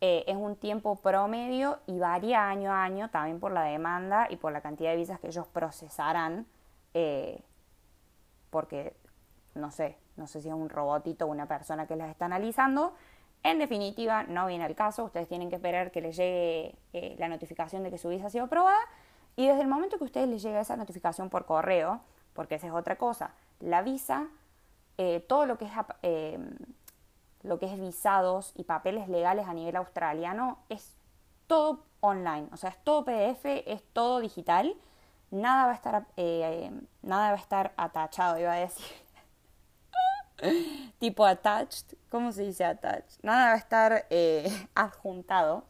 Eh, 0.00 0.24
es 0.26 0.36
un 0.36 0.56
tiempo 0.56 0.96
promedio 0.96 1.78
y 1.86 1.98
varía 1.98 2.48
año 2.48 2.70
a 2.70 2.84
año 2.84 3.08
también 3.08 3.40
por 3.40 3.52
la 3.52 3.62
demanda 3.62 4.26
y 4.28 4.36
por 4.36 4.52
la 4.52 4.60
cantidad 4.60 4.90
de 4.90 4.96
visas 4.96 5.18
que 5.18 5.28
ellos 5.28 5.46
procesarán, 5.46 6.46
eh, 6.92 7.42
porque 8.50 8.94
no 9.54 9.70
sé, 9.70 9.96
no 10.16 10.26
sé 10.26 10.42
si 10.42 10.48
es 10.48 10.54
un 10.54 10.68
robotito 10.68 11.24
o 11.24 11.28
una 11.28 11.46
persona 11.46 11.86
que 11.86 11.96
las 11.96 12.10
está 12.10 12.26
analizando, 12.26 12.94
en 13.42 13.58
definitiva, 13.58 14.24
no 14.24 14.46
viene 14.46 14.66
el 14.66 14.74
caso, 14.74 15.04
ustedes 15.04 15.28
tienen 15.28 15.48
que 15.48 15.56
esperar 15.56 15.90
que 15.92 16.00
les 16.00 16.16
llegue 16.16 16.74
eh, 16.92 17.16
la 17.18 17.28
notificación 17.28 17.82
de 17.82 17.90
que 17.90 17.98
su 17.98 18.08
visa 18.08 18.26
ha 18.26 18.30
sido 18.30 18.44
aprobada 18.44 18.80
y 19.36 19.46
desde 19.46 19.62
el 19.62 19.68
momento 19.68 19.98
que 19.98 20.04
ustedes 20.04 20.28
les 20.28 20.42
llega 20.42 20.60
esa 20.60 20.76
notificación 20.76 21.30
por 21.30 21.46
correo, 21.46 22.00
porque 22.36 22.56
esa 22.56 22.68
es 22.68 22.72
otra 22.72 22.96
cosa, 22.96 23.32
la 23.58 23.82
visa, 23.82 24.28
eh, 24.98 25.24
todo 25.26 25.46
lo 25.46 25.58
que 25.58 25.64
es 25.64 25.72
eh, 26.02 26.38
lo 27.42 27.58
que 27.58 27.66
es 27.66 27.80
visados 27.80 28.52
y 28.54 28.64
papeles 28.64 29.08
legales 29.08 29.48
a 29.48 29.54
nivel 29.54 29.76
australiano, 29.76 30.58
es 30.68 30.94
todo 31.46 31.84
online, 32.00 32.48
o 32.52 32.56
sea, 32.56 32.70
es 32.70 32.78
todo 32.84 33.04
PDF, 33.04 33.44
es 33.66 33.82
todo 33.92 34.20
digital, 34.20 34.76
nada 35.30 35.66
va 35.66 35.72
a 35.72 35.74
estar, 35.74 36.06
eh, 36.16 36.70
nada 37.02 37.28
va 37.30 37.36
a 37.36 37.40
estar 37.40 37.72
atachado, 37.76 38.38
iba 38.38 38.52
a 38.52 38.56
decir. 38.56 38.86
tipo 40.98 41.24
attached, 41.24 41.96
¿cómo 42.10 42.30
se 42.30 42.42
dice 42.42 42.64
attached? 42.64 43.18
Nada 43.22 43.46
va 43.46 43.52
a 43.54 43.56
estar 43.56 44.06
adjuntado 44.74 45.64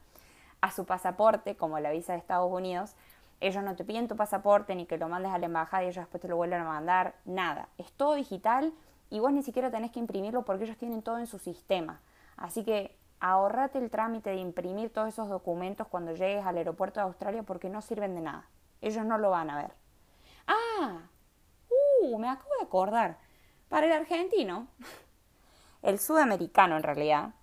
a 0.61 0.71
su 0.71 0.85
pasaporte, 0.85 1.57
como 1.57 1.79
la 1.79 1.91
visa 1.91 2.13
de 2.13 2.19
Estados 2.19 2.51
Unidos. 2.51 2.95
Ellos 3.41 3.63
no 3.63 3.77
te 3.77 3.85
piden 3.85 4.09
tu 4.09 4.17
pasaporte 4.17 4.75
ni 4.75 4.87
que 4.87 4.97
lo 4.97 5.09
mandes 5.09 5.33
a 5.33 5.39
la 5.39 5.47
embajada 5.47 5.85
y 5.85 5.89
ellos 5.89 6.03
después 6.03 6.21
te 6.21 6.29
lo 6.29 6.37
vuelven 6.37 6.61
a 6.61 6.65
mandar, 6.65 7.17
nada. 7.25 7.69
Es 7.77 7.93
todo 7.93 8.15
digital 8.15 8.73
y 9.11 9.21
vos 9.21 9.33
ni 9.33 9.43
siquiera 9.43 9.71
tenés 9.71 9.91
que 9.91 10.01
imprimirlo 10.01 10.45
porque 10.45 10.65
ellos 10.65 10.79
tienen 10.79 11.03
todo 11.03 11.19
en 11.19 11.27
su 11.27 11.39
sistema. 11.39 12.01
Así 12.37 12.65
que 12.65 12.97
ahorrate 13.21 13.79
el 13.79 13.91
trámite 13.91 14.31
de 14.31 14.37
imprimir 14.37 14.93
todos 14.93 15.09
esos 15.09 15.29
documentos 15.29 15.87
cuando 15.89 16.13
llegues 16.13 16.45
al 16.47 16.57
aeropuerto 16.57 17.01
de 17.01 17.07
Australia 17.07 17.43
porque 17.43 17.69
no 17.69 17.83
sirven 17.83 18.15
de 18.15 18.23
nada. 18.23 18.49
Ellos 18.81 19.05
no 19.05 19.19
lo 19.19 19.31
van 19.31 19.51
a 19.51 19.57
ver. 19.57 19.73
Ah, 20.47 21.01
uh, 22.03 22.19
me 22.19 22.29
acabo 22.29 22.51
de 22.59 22.65
acordar. 22.65 23.19
Para 23.69 23.87
el 23.87 23.93
argentino, 23.93 24.69
el 25.83 25.99
sudamericano 25.99 26.77
en 26.77 26.83
realidad, 26.83 27.35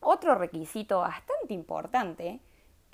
otro 0.00 0.34
requisito 0.34 1.00
bastante 1.00 1.52
importante 1.52 2.40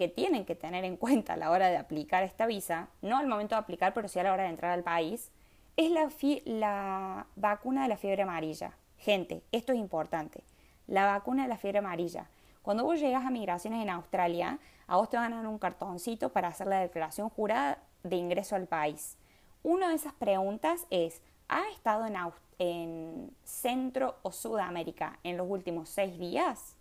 que 0.02 0.08
tienen 0.08 0.44
que 0.44 0.56
tener 0.56 0.84
en 0.84 0.96
cuenta 0.96 1.34
a 1.34 1.36
la 1.36 1.52
hora 1.52 1.68
de 1.68 1.76
aplicar 1.76 2.24
esta 2.24 2.44
visa, 2.46 2.88
no 3.02 3.18
al 3.18 3.28
momento 3.28 3.54
de 3.54 3.60
aplicar, 3.60 3.94
pero 3.94 4.08
sí 4.08 4.18
a 4.18 4.24
la 4.24 4.32
hora 4.32 4.42
de 4.42 4.48
entrar 4.48 4.72
al 4.72 4.82
país, 4.82 5.30
es 5.76 5.92
la, 5.92 6.10
la 6.46 7.26
vacuna 7.36 7.84
de 7.84 7.88
la 7.88 7.96
fiebre 7.96 8.22
amarilla. 8.22 8.72
Gente, 8.98 9.44
esto 9.52 9.72
es 9.72 9.78
importante. 9.78 10.42
La 10.88 11.06
vacuna 11.06 11.44
de 11.44 11.48
la 11.48 11.56
fiebre 11.56 11.78
amarilla. 11.78 12.26
Cuando 12.62 12.82
vos 12.82 12.98
llegas 12.98 13.24
a 13.24 13.30
migraciones 13.30 13.80
en 13.80 13.90
Australia, 13.90 14.58
a 14.88 14.96
vos 14.96 15.08
te 15.08 15.16
van 15.16 15.32
a 15.34 15.36
dar 15.36 15.46
un 15.46 15.60
cartoncito 15.60 16.30
para 16.30 16.48
hacer 16.48 16.66
la 16.66 16.80
declaración 16.80 17.28
jurada 17.28 17.78
de 18.02 18.16
ingreso 18.16 18.56
al 18.56 18.66
país. 18.66 19.16
Una 19.62 19.90
de 19.90 19.94
esas 19.94 20.14
preguntas 20.14 20.84
es, 20.90 21.22
¿ha 21.48 21.62
estado 21.68 22.06
en, 22.06 22.16
en 22.58 23.30
Centro 23.44 24.16
o 24.22 24.32
Sudamérica 24.32 25.20
en 25.22 25.36
los 25.36 25.48
últimos 25.48 25.88
seis 25.88 26.18
días? 26.18 26.76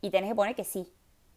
Y 0.00 0.10
tenés 0.10 0.30
que 0.30 0.36
poner 0.36 0.54
que 0.54 0.62
sí, 0.62 0.92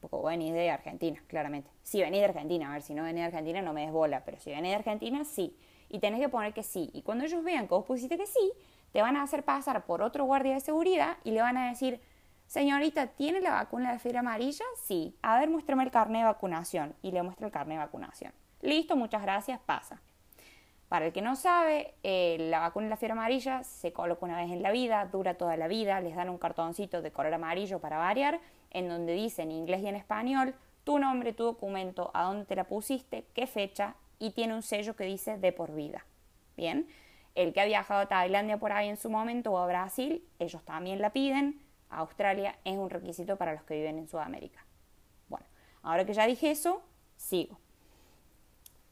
porque 0.07 0.21
vos 0.21 0.31
venís 0.31 0.53
de 0.53 0.69
Argentina, 0.69 1.21
claramente. 1.27 1.69
Si 1.83 2.01
venís 2.01 2.19
de 2.19 2.25
Argentina, 2.25 2.69
a 2.69 2.73
ver, 2.73 2.81
si 2.81 2.93
no 2.93 3.03
venís 3.03 3.21
de 3.21 3.27
Argentina 3.27 3.61
no 3.61 3.73
me 3.73 3.81
des 3.81 3.91
bola, 3.91 4.23
pero 4.23 4.39
si 4.39 4.51
venís 4.51 4.71
de 4.71 4.75
Argentina, 4.75 5.23
sí. 5.23 5.57
Y 5.89 5.99
tenés 5.99 6.19
que 6.19 6.29
poner 6.29 6.53
que 6.53 6.63
sí. 6.63 6.89
Y 6.93 7.01
cuando 7.01 7.25
ellos 7.25 7.43
vean 7.43 7.67
que 7.67 7.73
vos 7.73 7.85
pusiste 7.85 8.17
que 8.17 8.27
sí, 8.27 8.51
te 8.91 9.01
van 9.01 9.15
a 9.17 9.23
hacer 9.23 9.43
pasar 9.43 9.85
por 9.85 10.01
otro 10.01 10.25
guardia 10.25 10.53
de 10.53 10.59
seguridad 10.59 11.17
y 11.23 11.31
le 11.31 11.41
van 11.41 11.57
a 11.57 11.69
decir, 11.69 11.99
señorita, 12.47 13.07
¿tiene 13.07 13.41
la 13.41 13.51
vacuna 13.51 13.91
de 13.91 13.99
fiebre 13.99 14.19
amarilla? 14.19 14.65
Sí. 14.83 15.15
A 15.21 15.39
ver, 15.39 15.49
muéstrame 15.49 15.83
el 15.83 15.91
carnet 15.91 16.21
de 16.21 16.25
vacunación. 16.25 16.95
Y 17.01 17.11
le 17.11 17.23
muestra 17.23 17.47
el 17.47 17.51
carnet 17.51 17.77
de 17.77 17.85
vacunación. 17.85 18.33
Listo, 18.61 18.95
muchas 18.95 19.21
gracias, 19.21 19.59
pasa. 19.65 20.01
Para 20.87 21.07
el 21.07 21.13
que 21.13 21.21
no 21.21 21.35
sabe, 21.35 21.95
eh, 22.03 22.37
la 22.39 22.59
vacuna 22.59 22.85
de 22.85 22.89
la 22.91 22.97
fiebre 22.97 23.13
amarilla 23.13 23.63
se 23.63 23.91
coloca 23.91 24.25
una 24.25 24.37
vez 24.37 24.51
en 24.51 24.61
la 24.61 24.71
vida, 24.71 25.05
dura 25.05 25.33
toda 25.33 25.57
la 25.57 25.67
vida, 25.67 25.99
les 25.99 26.15
dan 26.15 26.29
un 26.29 26.37
cartoncito 26.37 27.01
de 27.01 27.11
color 27.11 27.33
amarillo 27.33 27.79
para 27.79 27.97
variar, 27.97 28.39
en 28.75 28.89
donde 28.89 29.13
dice 29.13 29.41
en 29.41 29.51
inglés 29.51 29.81
y 29.81 29.87
en 29.87 29.95
español 29.95 30.53
tu 30.83 30.99
nombre, 30.99 31.33
tu 31.33 31.43
documento, 31.43 32.11
a 32.13 32.23
dónde 32.23 32.45
te 32.45 32.55
la 32.55 32.65
pusiste, 32.65 33.25
qué 33.33 33.47
fecha 33.47 33.95
y 34.19 34.31
tiene 34.31 34.53
un 34.53 34.61
sello 34.61 34.95
que 34.95 35.05
dice 35.05 35.37
de 35.37 35.51
por 35.51 35.73
vida. 35.73 36.05
Bien, 36.57 36.87
el 37.33 37.53
que 37.53 37.61
ha 37.61 37.65
viajado 37.65 38.01
a 38.01 38.05
Tailandia 38.07 38.57
por 38.57 38.71
ahí 38.71 38.89
en 38.89 38.97
su 38.97 39.09
momento 39.09 39.51
o 39.51 39.57
a 39.57 39.65
Brasil, 39.65 40.23
ellos 40.39 40.63
también 40.63 41.01
la 41.01 41.11
piden. 41.11 41.59
Australia 41.89 42.57
es 42.65 42.77
un 42.77 42.89
requisito 42.89 43.37
para 43.37 43.53
los 43.53 43.63
que 43.63 43.75
viven 43.75 43.97
en 43.97 44.07
Sudamérica. 44.07 44.65
Bueno, 45.29 45.45
ahora 45.81 46.05
que 46.05 46.13
ya 46.13 46.27
dije 46.27 46.51
eso, 46.51 46.81
sigo. 47.15 47.57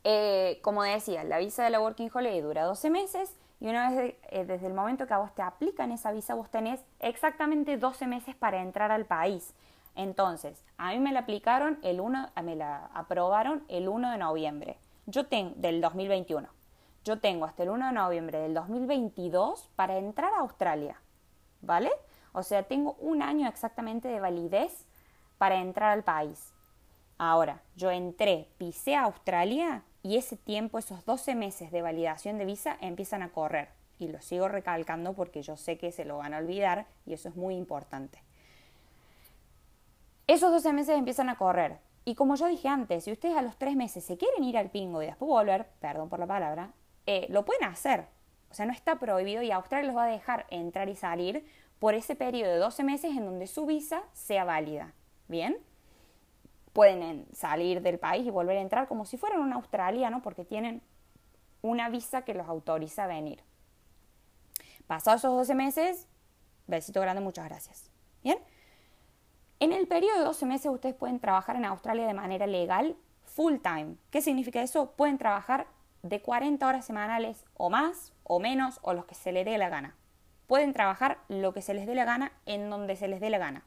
Eh, 0.06 0.60
como 0.62 0.84
decía, 0.84 1.24
la 1.24 1.40
visa 1.40 1.64
de 1.64 1.70
la 1.70 1.82
Working 1.82 2.10
Holiday 2.14 2.42
dura 2.42 2.64
12 2.64 2.90
meses 2.90 3.36
y 3.60 3.68
una 3.68 3.90
vez 3.90 4.16
eh, 4.30 4.46
desde 4.46 4.68
el 4.68 4.74
momento 4.74 5.08
que 5.08 5.14
a 5.14 5.20
vos 5.20 5.34
te 5.36 5.42
aplican 5.42 5.92
esa 5.92 6.12
visa, 6.12 6.36
vos 6.36 6.50
tenés 6.50 6.82
exactamente 7.00 7.78
12 7.78 8.08
meses 8.08 8.36
para 8.36 8.62
entrar 8.62 8.92
al 8.92 9.06
país. 9.06 9.54
Entonces, 9.96 10.64
a 10.78 10.92
mí 10.92 11.00
me 11.00 11.12
la 11.12 11.20
aplicaron 11.20 11.80
el 11.84 12.00
1, 12.00 12.32
me 12.44 12.56
la 12.56 12.90
aprobaron 12.94 13.64
el 13.68 13.88
1 13.88 14.12
de 14.12 14.18
noviembre. 14.18 14.78
Yo 15.06 15.28
tengo 15.28 15.54
del 15.58 15.82
2021. 15.82 16.48
Yo 17.04 17.20
tengo 17.20 17.46
hasta 17.46 17.64
el 17.64 17.70
1 17.70 17.88
de 17.88 17.94
noviembre 17.94 18.40
del 18.40 18.54
2022 18.54 19.70
para 19.76 19.98
entrar 19.98 20.34
a 20.34 20.40
Australia. 20.40 21.02
¿Vale? 21.62 21.92
O 22.32 22.44
sea, 22.44 22.64
tengo 22.64 22.96
un 23.00 23.22
año 23.22 23.48
exactamente 23.48 24.08
de 24.08 24.20
validez 24.20 24.86
para 25.38 25.58
entrar 25.58 25.92
al 25.92 26.04
país. 26.04 26.54
Ahora, 27.18 27.62
yo 27.76 27.92
entré, 27.92 28.50
pisé 28.58 28.96
a 28.96 29.04
Australia 29.04 29.84
y 30.02 30.18
ese 30.18 30.36
tiempo, 30.36 30.80
esos 30.80 31.06
12 31.06 31.36
meses 31.36 31.72
de 31.72 31.82
validación 31.82 32.38
de 32.38 32.46
visa 32.46 32.78
empiezan 32.82 33.22
a 33.22 33.30
correr. 33.30 33.70
Y 34.00 34.08
lo 34.08 34.22
sigo 34.22 34.48
recalcando 34.48 35.14
porque 35.14 35.44
yo 35.44 35.56
sé 35.56 35.78
que 35.78 35.92
se 35.92 36.06
lo 36.06 36.18
van 36.18 36.34
a 36.34 36.40
olvidar 36.40 36.88
y 37.06 37.14
eso 37.14 37.30
es 37.30 37.36
muy 37.36 37.56
importante. 37.56 38.23
Esos 40.28 40.52
12 40.52 40.74
meses 40.74 40.98
empiezan 40.98 41.30
a 41.30 41.38
correr. 41.38 41.80
Y 42.06 42.16
como 42.16 42.36
yo 42.36 42.48
dije 42.48 42.68
antes, 42.68 43.06
si 43.06 43.12
ustedes 43.12 43.38
a 43.38 43.42
los 43.42 43.58
3 43.58 43.76
meses 43.76 44.04
se 44.04 44.18
quieren 44.18 44.44
ir 44.44 44.58
al 44.58 44.70
pingo 44.70 45.02
y 45.02 45.06
después 45.06 45.28
volver, 45.28 45.68
perdón 45.80 46.10
por 46.10 46.20
la 46.20 46.28
palabra, 46.28 46.74
eh, 47.06 47.28
lo 47.30 47.46
pueden 47.46 47.66
hacer. 47.66 48.08
O 48.50 48.54
sea, 48.54 48.66
no 48.66 48.74
está 48.74 49.00
prohibido 49.00 49.42
y 49.42 49.52
Australia 49.52 49.88
los 49.88 49.98
va 49.98 50.06
a 50.06 50.08
dejar 50.08 50.46
entrar 50.50 50.90
y 50.90 50.96
salir 50.96 51.46
por 51.80 51.94
ese 51.94 52.16
periodo 52.16 52.52
de 52.52 52.58
12 52.58 52.84
meses 52.84 53.12
en 53.18 53.26
donde 53.26 53.48
su 53.48 53.66
visa 53.66 54.04
sea 54.14 54.44
válida. 54.44 54.94
¿Bien? 55.28 55.58
pueden 56.74 57.28
salir 57.34 57.82
del 57.82 58.00
país 58.00 58.26
y 58.26 58.32
volver 58.32 58.58
a 58.58 58.62
entrar 58.62 58.88
como 58.88 59.06
si 59.06 59.18
fueran 59.18 59.42
un 59.42 59.54
australiano 59.54 60.22
porque 60.22 60.44
tienen 60.44 60.82
una 61.62 61.88
visa 61.90 62.24
que 62.24 62.34
los 62.34 62.50
autoriza 62.50 63.06
a 63.06 63.08
venir. 63.08 63.42
Pasados 64.88 65.22
esos 65.22 65.34
12 65.34 65.56
meses, 65.56 66.08
besito 66.68 67.00
grande, 67.00 67.22
muchas 67.22 67.46
gracias. 67.46 67.90
Bien. 68.24 68.40
En 69.64 69.72
el 69.72 69.88
periodo 69.88 70.18
de 70.18 70.26
12 70.26 70.46
meses 70.46 70.70
ustedes 70.70 70.94
pueden 70.94 71.22
trabajar 71.22 71.56
en 71.56 71.64
Australia 71.64 72.06
de 72.06 72.14
manera 72.14 72.46
legal 72.48 72.98
full 73.24 73.60
time. 73.64 73.96
¿Qué 74.12 74.20
significa 74.22 74.62
eso? 74.62 74.92
Pueden 74.92 75.18
trabajar 75.18 75.68
de 76.02 76.22
40 76.22 76.68
horas 76.68 76.84
semanales 76.84 77.46
o 77.54 77.70
más 77.70 78.12
o 78.26 78.42
menos 78.42 78.80
o 78.82 78.94
los 78.94 79.06
que 79.06 79.16
se 79.16 79.32
les 79.32 79.46
dé 79.46 79.58
la 79.58 79.70
gana. 79.70 79.96
Pueden 80.48 80.74
trabajar 80.74 81.20
lo 81.30 81.54
que 81.54 81.62
se 81.62 81.74
les 81.74 81.88
dé 81.88 81.96
la 81.96 82.04
gana 82.04 82.34
en 82.46 82.70
donde 82.70 82.98
se 82.98 83.08
les 83.08 83.22
dé 83.22 83.30
la 83.30 83.38
gana. 83.38 83.64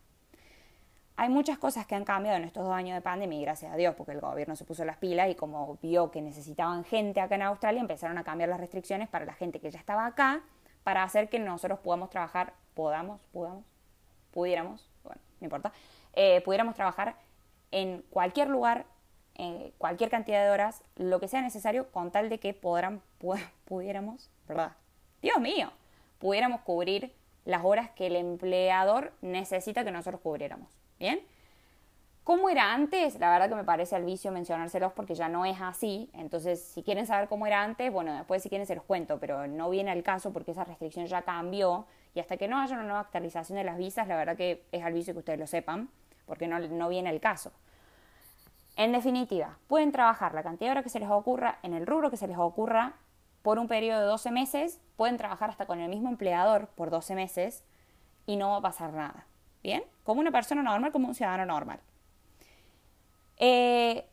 Hay 1.16 1.30
muchas 1.30 1.56
cosas 1.56 1.86
que 1.86 1.94
han 1.94 2.04
cambiado 2.04 2.36
en 2.36 2.44
estos 2.44 2.64
dos 2.64 2.74
años 2.74 2.94
de 2.94 3.00
pandemia 3.00 3.40
gracias 3.40 3.72
a 3.72 3.76
Dios 3.76 3.94
porque 3.94 4.12
el 4.12 4.20
gobierno 4.20 4.54
se 4.54 4.66
puso 4.66 4.84
las 4.84 4.98
pilas 4.98 5.30
y 5.30 5.34
como 5.34 5.78
vio 5.80 6.10
que 6.10 6.20
necesitaban 6.20 6.84
gente 6.84 7.22
acá 7.22 7.36
en 7.36 7.42
Australia 7.44 7.80
empezaron 7.80 8.18
a 8.18 8.22
cambiar 8.22 8.50
las 8.50 8.60
restricciones 8.60 9.08
para 9.08 9.24
la 9.24 9.32
gente 9.32 9.60
que 9.60 9.70
ya 9.70 9.78
estaba 9.78 10.04
acá 10.04 10.42
para 10.84 11.02
hacer 11.02 11.30
que 11.30 11.38
nosotros 11.38 11.78
podamos 11.78 12.10
trabajar, 12.10 12.52
podamos, 12.74 13.18
podamos, 13.32 13.64
pudiéramos, 14.30 14.90
no 15.46 15.56
importa, 15.56 15.72
eh, 16.14 16.40
pudiéramos 16.42 16.74
trabajar 16.74 17.16
en 17.70 18.02
cualquier 18.10 18.48
lugar, 18.48 18.86
en 19.34 19.72
cualquier 19.78 20.10
cantidad 20.10 20.42
de 20.44 20.50
horas, 20.50 20.82
lo 20.96 21.20
que 21.20 21.28
sea 21.28 21.42
necesario 21.42 21.90
con 21.90 22.10
tal 22.10 22.28
de 22.28 22.38
que 22.38 22.54
podrán, 22.54 23.02
pudiéramos, 23.64 24.30
¿verdad? 24.48 24.72
Dios 25.22 25.38
mío, 25.40 25.70
pudiéramos 26.18 26.60
cubrir 26.62 27.14
las 27.44 27.64
horas 27.64 27.90
que 27.90 28.08
el 28.08 28.16
empleador 28.16 29.12
necesita 29.22 29.84
que 29.84 29.92
nosotros 29.92 30.20
cubriéramos. 30.20 30.68
¿Bien? 30.98 31.20
¿Cómo 32.26 32.50
era 32.50 32.74
antes? 32.74 33.20
La 33.20 33.30
verdad 33.30 33.48
que 33.48 33.54
me 33.54 33.62
parece 33.62 33.94
al 33.94 34.04
vicio 34.04 34.32
mencionárselos 34.32 34.92
porque 34.94 35.14
ya 35.14 35.28
no 35.28 35.44
es 35.44 35.60
así. 35.60 36.10
Entonces, 36.12 36.60
si 36.60 36.82
quieren 36.82 37.06
saber 37.06 37.28
cómo 37.28 37.46
era 37.46 37.62
antes, 37.62 37.92
bueno, 37.92 38.12
después 38.12 38.42
si 38.42 38.48
quieren 38.48 38.66
se 38.66 38.74
los 38.74 38.82
cuento, 38.82 39.20
pero 39.20 39.46
no 39.46 39.70
viene 39.70 39.92
al 39.92 40.02
caso 40.02 40.32
porque 40.32 40.50
esa 40.50 40.64
restricción 40.64 41.06
ya 41.06 41.22
cambió. 41.22 41.86
Y 42.16 42.18
hasta 42.18 42.36
que 42.36 42.48
no 42.48 42.58
haya 42.58 42.74
una 42.74 42.82
nueva 42.82 42.98
actualización 42.98 43.58
de 43.58 43.62
las 43.62 43.78
visas, 43.78 44.08
la 44.08 44.16
verdad 44.16 44.36
que 44.36 44.64
es 44.72 44.82
al 44.82 44.92
vicio 44.92 45.14
que 45.14 45.20
ustedes 45.20 45.38
lo 45.38 45.46
sepan, 45.46 45.88
porque 46.26 46.48
no, 46.48 46.58
no 46.58 46.88
viene 46.88 47.10
al 47.10 47.20
caso. 47.20 47.52
En 48.74 48.90
definitiva, 48.90 49.56
pueden 49.68 49.92
trabajar 49.92 50.34
la 50.34 50.42
cantidad 50.42 50.70
de 50.70 50.72
horas 50.72 50.82
que 50.82 50.90
se 50.90 50.98
les 50.98 51.08
ocurra 51.08 51.60
en 51.62 51.74
el 51.74 51.86
rubro 51.86 52.10
que 52.10 52.16
se 52.16 52.26
les 52.26 52.38
ocurra 52.38 52.94
por 53.42 53.60
un 53.60 53.68
periodo 53.68 54.00
de 54.00 54.06
12 54.06 54.32
meses, 54.32 54.80
pueden 54.96 55.16
trabajar 55.16 55.50
hasta 55.50 55.66
con 55.66 55.78
el 55.78 55.88
mismo 55.88 56.08
empleador 56.08 56.66
por 56.74 56.90
12 56.90 57.14
meses 57.14 57.62
y 58.26 58.34
no 58.34 58.50
va 58.50 58.56
a 58.56 58.62
pasar 58.62 58.92
nada. 58.92 59.26
¿Bien? 59.62 59.84
Como 60.02 60.20
una 60.20 60.32
persona 60.32 60.64
normal, 60.64 60.90
como 60.90 61.06
un 61.06 61.14
ciudadano 61.14 61.46
normal. 61.46 61.78
Eh, 63.38 64.06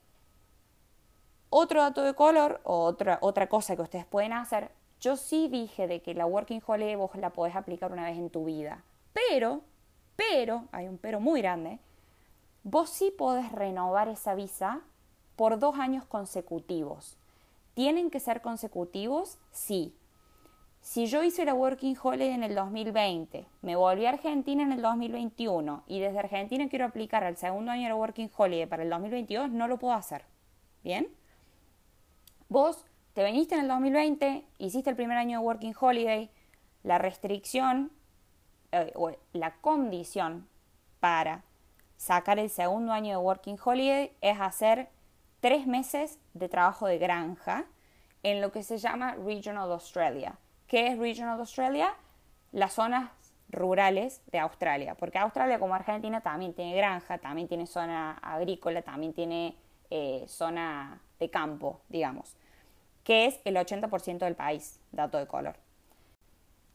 otro 1.49 1.81
dato 1.81 2.01
de 2.03 2.13
color, 2.13 2.61
o 2.63 2.83
otra, 2.83 3.19
otra 3.21 3.47
cosa 3.47 3.75
que 3.75 3.81
ustedes 3.81 4.05
pueden 4.05 4.33
hacer, 4.33 4.71
yo 4.99 5.17
sí 5.17 5.47
dije 5.49 5.87
de 5.87 6.01
que 6.01 6.13
la 6.13 6.25
Working 6.25 6.61
Holiday 6.65 6.95
vos 6.95 7.15
la 7.15 7.31
podés 7.31 7.55
aplicar 7.55 7.91
una 7.91 8.05
vez 8.05 8.17
en 8.17 8.29
tu 8.29 8.45
vida, 8.45 8.83
pero, 9.13 9.61
pero, 10.15 10.65
hay 10.71 10.87
un 10.87 10.97
pero 10.97 11.19
muy 11.19 11.41
grande, 11.41 11.79
vos 12.63 12.89
sí 12.89 13.11
podés 13.11 13.51
renovar 13.51 14.07
esa 14.07 14.33
visa 14.33 14.81
por 15.35 15.59
dos 15.59 15.77
años 15.77 16.05
consecutivos. 16.05 17.17
¿Tienen 17.73 18.09
que 18.09 18.19
ser 18.19 18.41
consecutivos? 18.41 19.37
Sí. 19.51 19.95
Si 20.83 21.07
yo 21.07 21.23
hice 21.23 21.45
la 21.45 21.53
Working 21.53 21.95
Holiday 22.03 22.33
en 22.33 22.43
el 22.43 22.55
2020, 22.55 23.45
me 23.61 23.77
volví 23.77 24.05
a 24.05 24.09
Argentina 24.09 24.63
en 24.63 24.73
el 24.73 24.81
2021 24.81 25.85
y 25.87 26.01
desde 26.01 26.19
Argentina 26.19 26.67
quiero 26.67 26.83
aplicar 26.83 27.23
al 27.23 27.37
segundo 27.37 27.71
año 27.71 27.83
de 27.83 27.89
la 27.89 27.95
Working 27.95 28.29
Holiday 28.35 28.65
para 28.65 28.83
el 28.83 28.89
2022, 28.89 29.49
no 29.49 29.69
lo 29.69 29.79
puedo 29.79 29.93
hacer. 29.93 30.25
¿Bien? 30.83 31.07
Vos 32.49 32.85
te 33.13 33.23
viniste 33.23 33.55
en 33.55 33.61
el 33.61 33.69
2020, 33.69 34.45
hiciste 34.57 34.89
el 34.89 34.97
primer 34.97 35.17
año 35.17 35.39
de 35.39 35.45
Working 35.45 35.73
Holiday, 35.79 36.29
la 36.83 36.97
restricción 36.97 37.89
eh, 38.73 38.91
o 38.95 39.13
la 39.31 39.55
condición 39.61 40.49
para 40.99 41.45
sacar 41.95 42.39
el 42.39 42.49
segundo 42.49 42.91
año 42.91 43.11
de 43.11 43.23
Working 43.23 43.57
Holiday 43.63 44.11
es 44.19 44.37
hacer 44.37 44.89
tres 45.39 45.65
meses 45.65 46.19
de 46.33 46.49
trabajo 46.49 46.87
de 46.87 46.97
granja 46.97 47.67
en 48.21 48.41
lo 48.41 48.51
que 48.51 48.63
se 48.63 48.77
llama 48.77 49.15
Regional 49.15 49.71
Australia. 49.71 50.37
¿Qué 50.73 50.87
es 50.87 50.97
Regional 50.97 51.39
Australia? 51.39 51.93
Las 52.51 52.73
zonas 52.73 53.11
rurales 53.47 54.23
de 54.31 54.39
Australia, 54.39 54.95
porque 54.95 55.19
Australia 55.19 55.59
como 55.59 55.75
Argentina 55.75 56.21
también 56.21 56.55
tiene 56.55 56.75
granja, 56.75 57.19
también 57.19 57.47
tiene 57.47 57.67
zona 57.67 58.13
agrícola, 58.13 58.81
también 58.81 59.13
tiene 59.13 59.55
eh, 59.91 60.25
zona 60.27 60.99
de 61.19 61.29
campo, 61.29 61.79
digamos, 61.89 62.35
que 63.03 63.27
es 63.27 63.39
el 63.45 63.55
80% 63.55 64.17
del 64.17 64.33
país, 64.33 64.79
dato 64.91 65.19
de 65.19 65.27
color. 65.27 65.57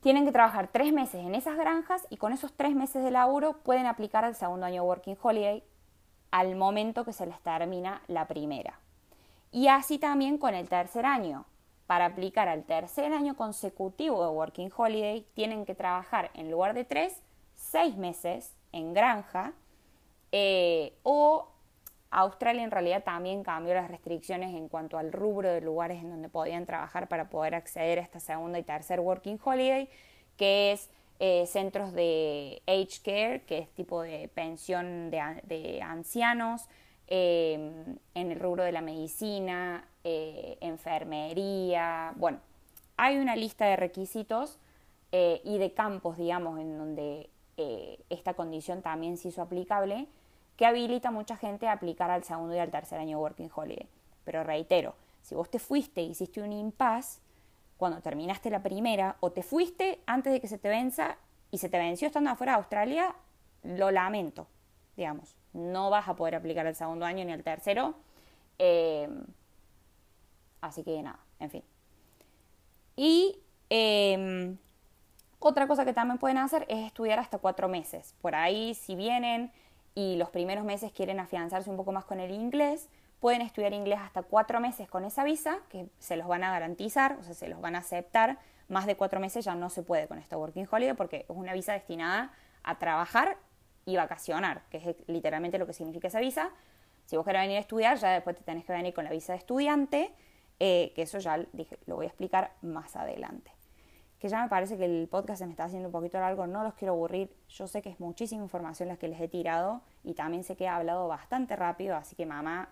Tienen 0.00 0.24
que 0.24 0.30
trabajar 0.30 0.68
tres 0.68 0.92
meses 0.92 1.24
en 1.24 1.34
esas 1.34 1.56
granjas 1.56 2.06
y 2.08 2.18
con 2.18 2.32
esos 2.32 2.52
tres 2.52 2.76
meses 2.76 3.02
de 3.02 3.10
laburo 3.10 3.54
pueden 3.64 3.86
aplicar 3.86 4.24
al 4.24 4.36
segundo 4.36 4.66
año 4.66 4.84
Working 4.84 5.18
Holiday 5.20 5.64
al 6.30 6.54
momento 6.54 7.04
que 7.04 7.12
se 7.12 7.26
les 7.26 7.40
termina 7.40 8.00
la 8.06 8.28
primera. 8.28 8.78
Y 9.50 9.66
así 9.66 9.98
también 9.98 10.38
con 10.38 10.54
el 10.54 10.68
tercer 10.68 11.04
año. 11.04 11.46
Para 11.88 12.04
aplicar 12.04 12.48
al 12.48 12.62
tercer 12.62 13.12
año 13.12 13.34
consecutivo 13.34 14.22
de 14.22 14.30
Working 14.30 14.70
Holiday 14.76 15.26
tienen 15.34 15.64
que 15.64 15.74
trabajar 15.74 16.30
en 16.34 16.52
lugar 16.52 16.74
de 16.74 16.84
tres, 16.84 17.20
seis 17.56 17.96
meses 17.96 18.54
en 18.70 18.94
granja 18.94 19.54
eh, 20.30 20.92
o 21.02 21.48
Australia 22.10 22.62
en 22.62 22.70
realidad 22.70 23.04
también 23.04 23.42
cambió 23.42 23.72
las 23.74 23.90
restricciones 23.90 24.54
en 24.54 24.68
cuanto 24.68 24.98
al 24.98 25.12
rubro 25.12 25.50
de 25.50 25.62
lugares 25.62 26.02
en 26.02 26.10
donde 26.10 26.28
podían 26.28 26.66
trabajar 26.66 27.08
para 27.08 27.28
poder 27.28 27.54
acceder 27.54 27.98
a 27.98 28.02
esta 28.02 28.20
segunda 28.20 28.58
y 28.58 28.62
tercer 28.62 29.00
Working 29.00 29.38
Holiday, 29.42 29.88
que 30.36 30.72
es 30.72 30.90
eh, 31.20 31.46
centros 31.46 31.94
de 31.94 32.62
age 32.66 33.00
care, 33.02 33.42
que 33.46 33.58
es 33.58 33.68
tipo 33.70 34.02
de 34.02 34.28
pensión 34.34 35.10
de, 35.10 35.80
ancianos, 35.82 36.68
em, 37.08 37.96
en 38.14 38.32
el 38.32 38.38
rubro 38.38 38.64
de 38.64 38.72
la 38.72 38.80
medicina, 38.80 39.86
eh, 40.04 40.56
enfermería, 40.60 42.12
bueno, 42.16 42.40
hay 42.96 43.18
una 43.18 43.36
lista 43.36 43.66
de 43.66 43.76
requisitos 43.76 44.58
eh, 45.12 45.40
y 45.44 45.58
de 45.58 45.72
campos, 45.72 46.16
digamos, 46.16 46.58
en 46.60 46.78
donde 46.78 47.30
esta 48.08 48.34
condición 48.34 48.82
también 48.82 49.16
se 49.16 49.28
hizo 49.28 49.42
aplicable 49.42 50.06
que 50.56 50.64
habilita 50.64 51.08
a 51.08 51.12
mucha 51.12 51.36
gente 51.36 51.66
a 51.66 51.72
aplicar 51.72 52.10
al 52.10 52.22
segundo 52.22 52.54
y 52.54 52.58
al 52.58 52.70
tercer 52.70 53.00
año 53.00 53.18
Working 53.18 53.50
Holiday. 53.54 53.88
Pero 54.24 54.44
reitero, 54.44 54.94
si 55.22 55.34
vos 55.34 55.50
te 55.50 55.58
fuiste 55.58 56.02
y 56.02 56.10
hiciste 56.10 56.42
un 56.42 56.52
impasse 56.52 57.20
cuando 57.76 58.00
terminaste 58.00 58.50
la 58.50 58.62
primera, 58.62 59.16
o 59.20 59.30
te 59.30 59.44
fuiste 59.44 60.00
antes 60.04 60.32
de 60.32 60.40
que 60.40 60.48
se 60.48 60.58
te 60.58 60.68
venza 60.68 61.16
y 61.52 61.58
se 61.58 61.68
te 61.68 61.78
venció 61.78 62.08
estando 62.08 62.30
afuera 62.30 62.52
de 62.52 62.58
Australia, 62.58 63.14
lo 63.62 63.92
lamento, 63.92 64.48
digamos. 64.96 65.37
No 65.52 65.90
vas 65.90 66.08
a 66.08 66.16
poder 66.16 66.34
aplicar 66.34 66.66
el 66.66 66.74
segundo 66.74 67.04
año 67.04 67.24
ni 67.24 67.32
el 67.32 67.42
tercero. 67.42 67.94
Eh, 68.58 69.08
así 70.60 70.82
que 70.82 71.02
nada, 71.02 71.18
en 71.40 71.50
fin. 71.50 71.62
Y 72.96 73.38
eh, 73.70 74.56
otra 75.40 75.68
cosa 75.68 75.84
que 75.84 75.92
también 75.92 76.18
pueden 76.18 76.38
hacer 76.38 76.66
es 76.68 76.84
estudiar 76.84 77.18
hasta 77.20 77.38
cuatro 77.38 77.68
meses. 77.68 78.14
Por 78.20 78.34
ahí, 78.34 78.74
si 78.74 78.96
vienen 78.96 79.52
y 79.94 80.16
los 80.16 80.30
primeros 80.30 80.64
meses 80.64 80.92
quieren 80.92 81.20
afianzarse 81.20 81.70
un 81.70 81.76
poco 81.76 81.92
más 81.92 82.04
con 82.04 82.18
el 82.18 82.32
inglés, 82.32 82.88
pueden 83.20 83.40
estudiar 83.40 83.72
inglés 83.72 84.00
hasta 84.00 84.22
cuatro 84.22 84.60
meses 84.60 84.88
con 84.88 85.04
esa 85.04 85.22
visa, 85.24 85.58
que 85.68 85.88
se 85.98 86.16
los 86.16 86.26
van 86.26 86.42
a 86.42 86.50
garantizar, 86.50 87.16
o 87.20 87.22
sea, 87.22 87.34
se 87.34 87.48
los 87.48 87.60
van 87.60 87.76
a 87.76 87.78
aceptar. 87.78 88.38
Más 88.68 88.86
de 88.86 88.96
cuatro 88.96 89.20
meses 89.20 89.44
ya 89.44 89.54
no 89.54 89.70
se 89.70 89.82
puede 89.82 90.08
con 90.08 90.18
esta 90.18 90.36
Working 90.36 90.68
Holiday 90.70 90.94
porque 90.94 91.24
es 91.28 91.36
una 91.36 91.52
visa 91.52 91.72
destinada 91.72 92.32
a 92.64 92.78
trabajar 92.78 93.38
y 93.88 93.96
vacacionar, 93.96 94.64
que 94.68 94.76
es 94.76 94.96
literalmente 95.06 95.58
lo 95.58 95.66
que 95.66 95.72
significa 95.72 96.08
esa 96.08 96.20
visa. 96.20 96.50
Si 97.06 97.16
vos 97.16 97.24
querés 97.24 97.40
venir 97.40 97.56
a 97.56 97.60
estudiar, 97.60 97.96
ya 97.96 98.10
después 98.10 98.36
te 98.36 98.42
tenés 98.42 98.66
que 98.66 98.72
venir 98.74 98.92
con 98.92 99.02
la 99.02 99.10
visa 99.10 99.32
de 99.32 99.38
estudiante, 99.38 100.12
eh, 100.60 100.92
que 100.94 101.02
eso 101.02 101.18
ya 101.18 101.38
lo 101.86 101.96
voy 101.96 102.04
a 102.04 102.08
explicar 102.08 102.52
más 102.60 102.96
adelante. 102.96 103.50
Que 104.18 104.28
ya 104.28 104.42
me 104.42 104.48
parece 104.50 104.76
que 104.76 104.84
el 104.84 105.08
podcast 105.08 105.38
se 105.38 105.46
me 105.46 105.52
está 105.52 105.64
haciendo 105.64 105.88
un 105.88 105.92
poquito 105.92 106.20
largo, 106.20 106.46
no 106.46 106.62
los 106.64 106.74
quiero 106.74 106.92
aburrir, 106.92 107.34
yo 107.48 107.66
sé 107.66 107.80
que 107.80 107.88
es 107.88 107.98
muchísima 107.98 108.42
información 108.42 108.90
la 108.90 108.98
que 108.98 109.08
les 109.08 109.18
he 109.22 109.28
tirado 109.28 109.80
y 110.04 110.12
también 110.12 110.44
sé 110.44 110.54
que 110.54 110.64
he 110.64 110.68
hablado 110.68 111.08
bastante 111.08 111.56
rápido, 111.56 111.96
así 111.96 112.14
que 112.14 112.26
mamá, 112.26 112.68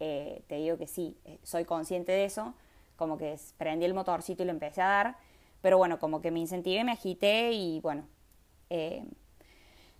eh, 0.00 0.44
te 0.46 0.54
digo 0.54 0.78
que 0.78 0.86
sí, 0.86 1.18
eh, 1.26 1.38
soy 1.42 1.66
consciente 1.66 2.12
de 2.12 2.24
eso, 2.24 2.54
como 2.96 3.18
que 3.18 3.36
prendí 3.58 3.84
el 3.84 3.92
motorcito 3.92 4.44
y 4.44 4.46
lo 4.46 4.52
empecé 4.52 4.80
a 4.80 4.88
dar, 4.88 5.16
pero 5.60 5.76
bueno, 5.76 5.98
como 5.98 6.22
que 6.22 6.30
me 6.30 6.40
incentivé, 6.40 6.84
me 6.84 6.92
agité 6.92 7.52
y 7.52 7.80
bueno, 7.80 8.06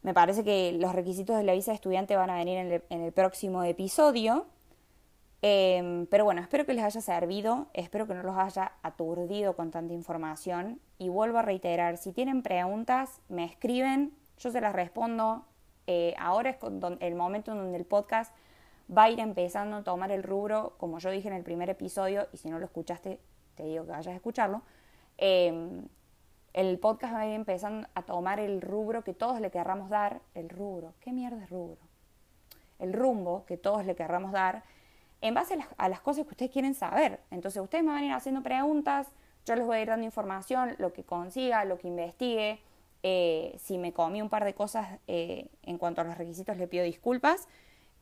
me 0.03 0.15
parece 0.15 0.45
que 0.45 0.73
los 0.73 0.95
requisitos 0.95 1.37
de 1.37 1.45
la 1.45 1.53
visa 1.53 1.73
de 1.73 1.77
estudiante 1.77 2.17
van 2.17 2.31
a 2.31 2.37
venir 2.37 2.83
en 2.89 3.03
el 3.03 3.13
próximo 3.13 3.65
episodio. 3.65 4.47
Em, 5.41 6.07
pero 6.07 6.25
bueno, 6.25 6.41
espero 6.41 6.67
que 6.67 6.75
les 6.75 6.85
haya 6.85 7.01
servido, 7.01 7.69
espero 7.73 8.09
que 8.09 8.15
no 8.15 8.23
los 8.25 8.37
haya 8.37 8.73
aturdido 8.83 9.55
con 9.55 9.71
tanta 9.71 9.95
información 9.95 10.81
y 10.99 11.09
vuelvo 11.11 11.39
a 11.39 11.43
reiterar, 11.43 11.97
si 11.97 12.13
tienen 12.13 12.43
preguntas, 12.43 13.21
me 13.29 13.45
escriben, 13.45 14.13
yo 14.39 14.51
se 14.51 14.61
las 14.61 14.73
respondo. 14.73 15.45
Eh, 15.87 16.15
ahora 16.19 16.51
es 16.51 16.57
el 17.01 17.15
momento 17.15 17.53
en 17.53 17.59
donde 17.59 17.79
el 17.79 17.85
podcast 17.85 18.35
va 18.95 19.05
a 19.05 19.11
ir 19.11 19.21
empezando 19.21 19.77
a 19.77 19.85
tomar 19.85 20.11
el 20.11 20.23
rubro, 20.23 20.75
como 20.79 20.99
yo 20.99 21.11
dije 21.11 21.29
en 21.29 21.35
el 21.35 21.45
primer 21.45 21.71
episodio, 21.71 22.27
y 22.33 22.39
si 22.39 22.51
no 22.51 22.59
lo 22.59 22.65
escuchaste, 22.65 23.21
te 23.55 23.65
digo 23.65 23.85
que 23.85 23.93
vayas 23.93 24.09
a 24.09 24.17
escucharlo. 24.17 24.63
Em, 25.19 25.87
el 26.59 26.77
podcast 26.81 27.15
va 27.15 27.21
a 27.21 27.27
ir 27.29 27.35
empezando 27.35 27.87
a 27.95 28.03
tomar 28.03 28.41
el 28.41 28.61
rubro 28.61 29.05
que 29.05 29.15
todos 29.15 29.41
le 29.41 29.53
querramos 29.53 29.91
dar, 29.91 30.21
el 30.35 30.49
rubro, 30.49 30.93
¿qué 30.99 31.13
mierda 31.13 31.45
es 31.45 31.51
rubro? 31.51 31.79
El 32.81 32.93
rumbo 32.93 33.45
que 33.47 33.57
todos 33.57 33.87
le 33.87 33.95
querramos 33.95 34.33
dar 34.33 34.65
en 35.21 35.35
base 35.35 35.57
a 35.77 35.89
las, 35.89 36.01
cosas 36.01 36.25
que 36.25 36.31
ustedes 36.31 36.51
quieren 36.51 36.75
saber. 36.75 37.21
Entonces 37.31 37.63
ustedes 37.63 37.85
me 37.85 37.93
van 37.93 38.03
a 38.03 38.07
ir 38.07 38.13
haciendo 38.13 38.43
preguntas, 38.43 39.07
yo 39.47 39.55
les 39.55 39.65
voy 39.65 39.77
a 39.77 39.83
ir 39.83 39.89
dando 39.89 40.05
información, 40.05 40.75
lo 40.79 40.93
que 40.93 41.05
consiga, 41.05 41.65
lo 41.65 41.79
que 41.79 41.87
investigue. 41.87 42.61
Eh, 43.05 43.57
si 43.61 43.79
me 43.79 43.93
comí 43.93 44.21
un 44.21 44.29
par 44.29 44.45
de 44.45 44.55
cosas 44.55 44.99
eh, 45.07 45.49
en 45.63 45.79
cuanto 45.79 46.01
a 46.01 46.05
los 46.05 46.19
requisitos, 46.19 46.57
le 46.57 46.67
pido 46.67 46.83
disculpas. 46.83 47.47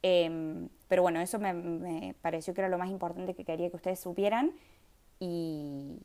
Em, 0.00 0.70
pero 0.88 1.02
bueno, 1.02 1.20
eso 1.20 1.38
me, 1.38 2.14
pareció 2.22 2.54
que 2.54 2.62
era 2.62 2.70
lo 2.70 2.78
más 2.78 2.88
importante 2.88 3.34
que 3.34 3.44
quería 3.44 3.68
que 3.68 3.76
ustedes 3.76 4.00
supieran. 4.00 4.52
Y, 5.18 6.00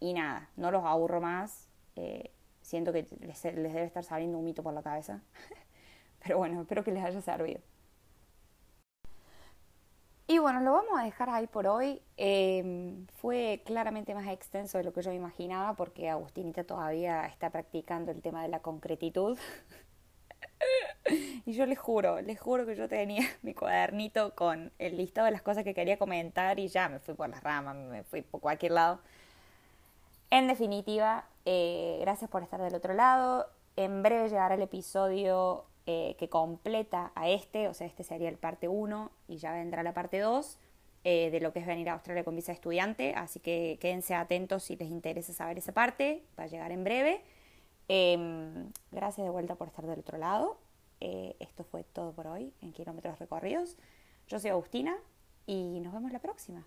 nada, 0.00 0.48
no 0.56 0.70
los 0.70 0.84
aburro 0.84 1.20
más. 1.20 1.67
Eh, 1.98 2.30
siento 2.62 2.92
que 2.92 3.06
les, 3.20 3.44
les 3.44 3.72
debe 3.74 3.84
estar 3.84 4.04
saliendo 4.04 4.38
un 4.38 4.44
mito 4.44 4.62
por 4.62 4.72
la 4.72 4.82
cabeza. 4.82 5.22
pero 6.22 6.38
bueno, 6.38 6.60
espero 6.62 6.84
que 6.84 6.92
les 6.92 7.04
haya 7.04 7.20
servido. 7.20 7.60
Y 10.30 10.36
bueno, 10.38 10.60
lo 10.60 10.72
vamos 10.72 10.92
a 10.98 11.04
dejar 11.04 11.30
ahí 11.30 11.46
por 11.46 11.66
hoy. 11.66 12.02
Em, 12.18 13.06
fue 13.16 13.62
claramente 13.64 14.14
más 14.14 14.26
extenso 14.28 14.76
de 14.76 14.84
lo 14.84 14.92
que 14.92 15.00
yo 15.00 15.10
imaginaba 15.10 15.74
porque 15.74 16.10
Agustinita 16.10 16.64
todavía 16.64 17.24
está 17.26 17.48
practicando 17.48 18.12
el 18.12 18.20
tema 18.20 18.42
de 18.42 18.48
la 18.48 18.60
concretitud. 18.60 19.38
y 21.46 21.52
yo 21.52 21.64
les 21.64 21.78
juro, 21.78 22.20
les 22.20 22.38
juro 22.38 22.66
que 22.66 22.76
yo 22.76 22.88
tenía 22.88 23.26
mi 23.42 23.54
cuadernito 23.54 24.34
con 24.34 24.70
el 24.78 24.98
listado 24.98 25.24
de 25.24 25.32
las 25.32 25.40
cosas 25.40 25.64
que 25.64 25.72
quería 25.72 25.96
comentar 25.98 26.58
y 26.58 26.68
ya 26.68 26.90
me 26.90 26.98
fui 26.98 27.14
por 27.14 27.30
las 27.30 27.42
ramas, 27.42 27.74
me 27.76 28.04
fui 28.04 28.20
por 28.20 28.42
cualquier 28.42 28.72
lado. 28.72 29.00
En 30.30 30.46
definitiva, 30.46 31.24
eh, 31.44 31.98
gracias 32.00 32.30
por 32.30 32.42
estar 32.42 32.60
del 32.60 32.74
otro 32.74 32.92
lado. 32.92 33.46
En 33.76 34.02
breve 34.02 34.28
llegará 34.28 34.54
el 34.54 34.62
episodio 34.62 35.64
eh, 35.86 36.16
que 36.18 36.28
completa 36.28 37.12
a 37.14 37.28
este, 37.28 37.68
o 37.68 37.74
sea, 37.74 37.86
este 37.86 38.04
sería 38.04 38.28
el 38.28 38.36
parte 38.36 38.68
1 38.68 39.10
y 39.28 39.38
ya 39.38 39.52
vendrá 39.52 39.82
la 39.82 39.94
parte 39.94 40.18
2 40.18 40.58
eh, 41.04 41.30
de 41.30 41.40
lo 41.40 41.52
que 41.52 41.60
es 41.60 41.66
venir 41.66 41.88
a 41.88 41.94
Australia 41.94 42.24
con 42.24 42.36
visa 42.36 42.52
estudiante, 42.52 43.14
así 43.14 43.40
que 43.40 43.78
quédense 43.80 44.14
atentos 44.14 44.64
si 44.64 44.76
les 44.76 44.90
interesa 44.90 45.32
saber 45.32 45.56
esa 45.56 45.72
parte, 45.72 46.22
va 46.38 46.44
a 46.44 46.48
llegar 46.48 46.72
en 46.72 46.84
breve. 46.84 47.22
Em, 47.88 48.70
gracias 48.90 49.24
de 49.24 49.30
vuelta 49.30 49.54
por 49.54 49.68
estar 49.68 49.86
del 49.86 50.00
otro 50.00 50.18
lado. 50.18 50.58
Esto 51.00 51.62
fue 51.64 51.84
todo 51.84 52.12
por 52.12 52.26
hoy 52.26 52.52
en 52.60 52.72
Kilómetros 52.72 53.18
Recorridos. 53.20 53.76
Yo 54.26 54.40
soy 54.40 54.50
Agustina 54.50 54.98
y 55.46 55.80
nos 55.80 55.94
vemos 55.94 56.12
la 56.12 56.18
próxima. 56.18 56.66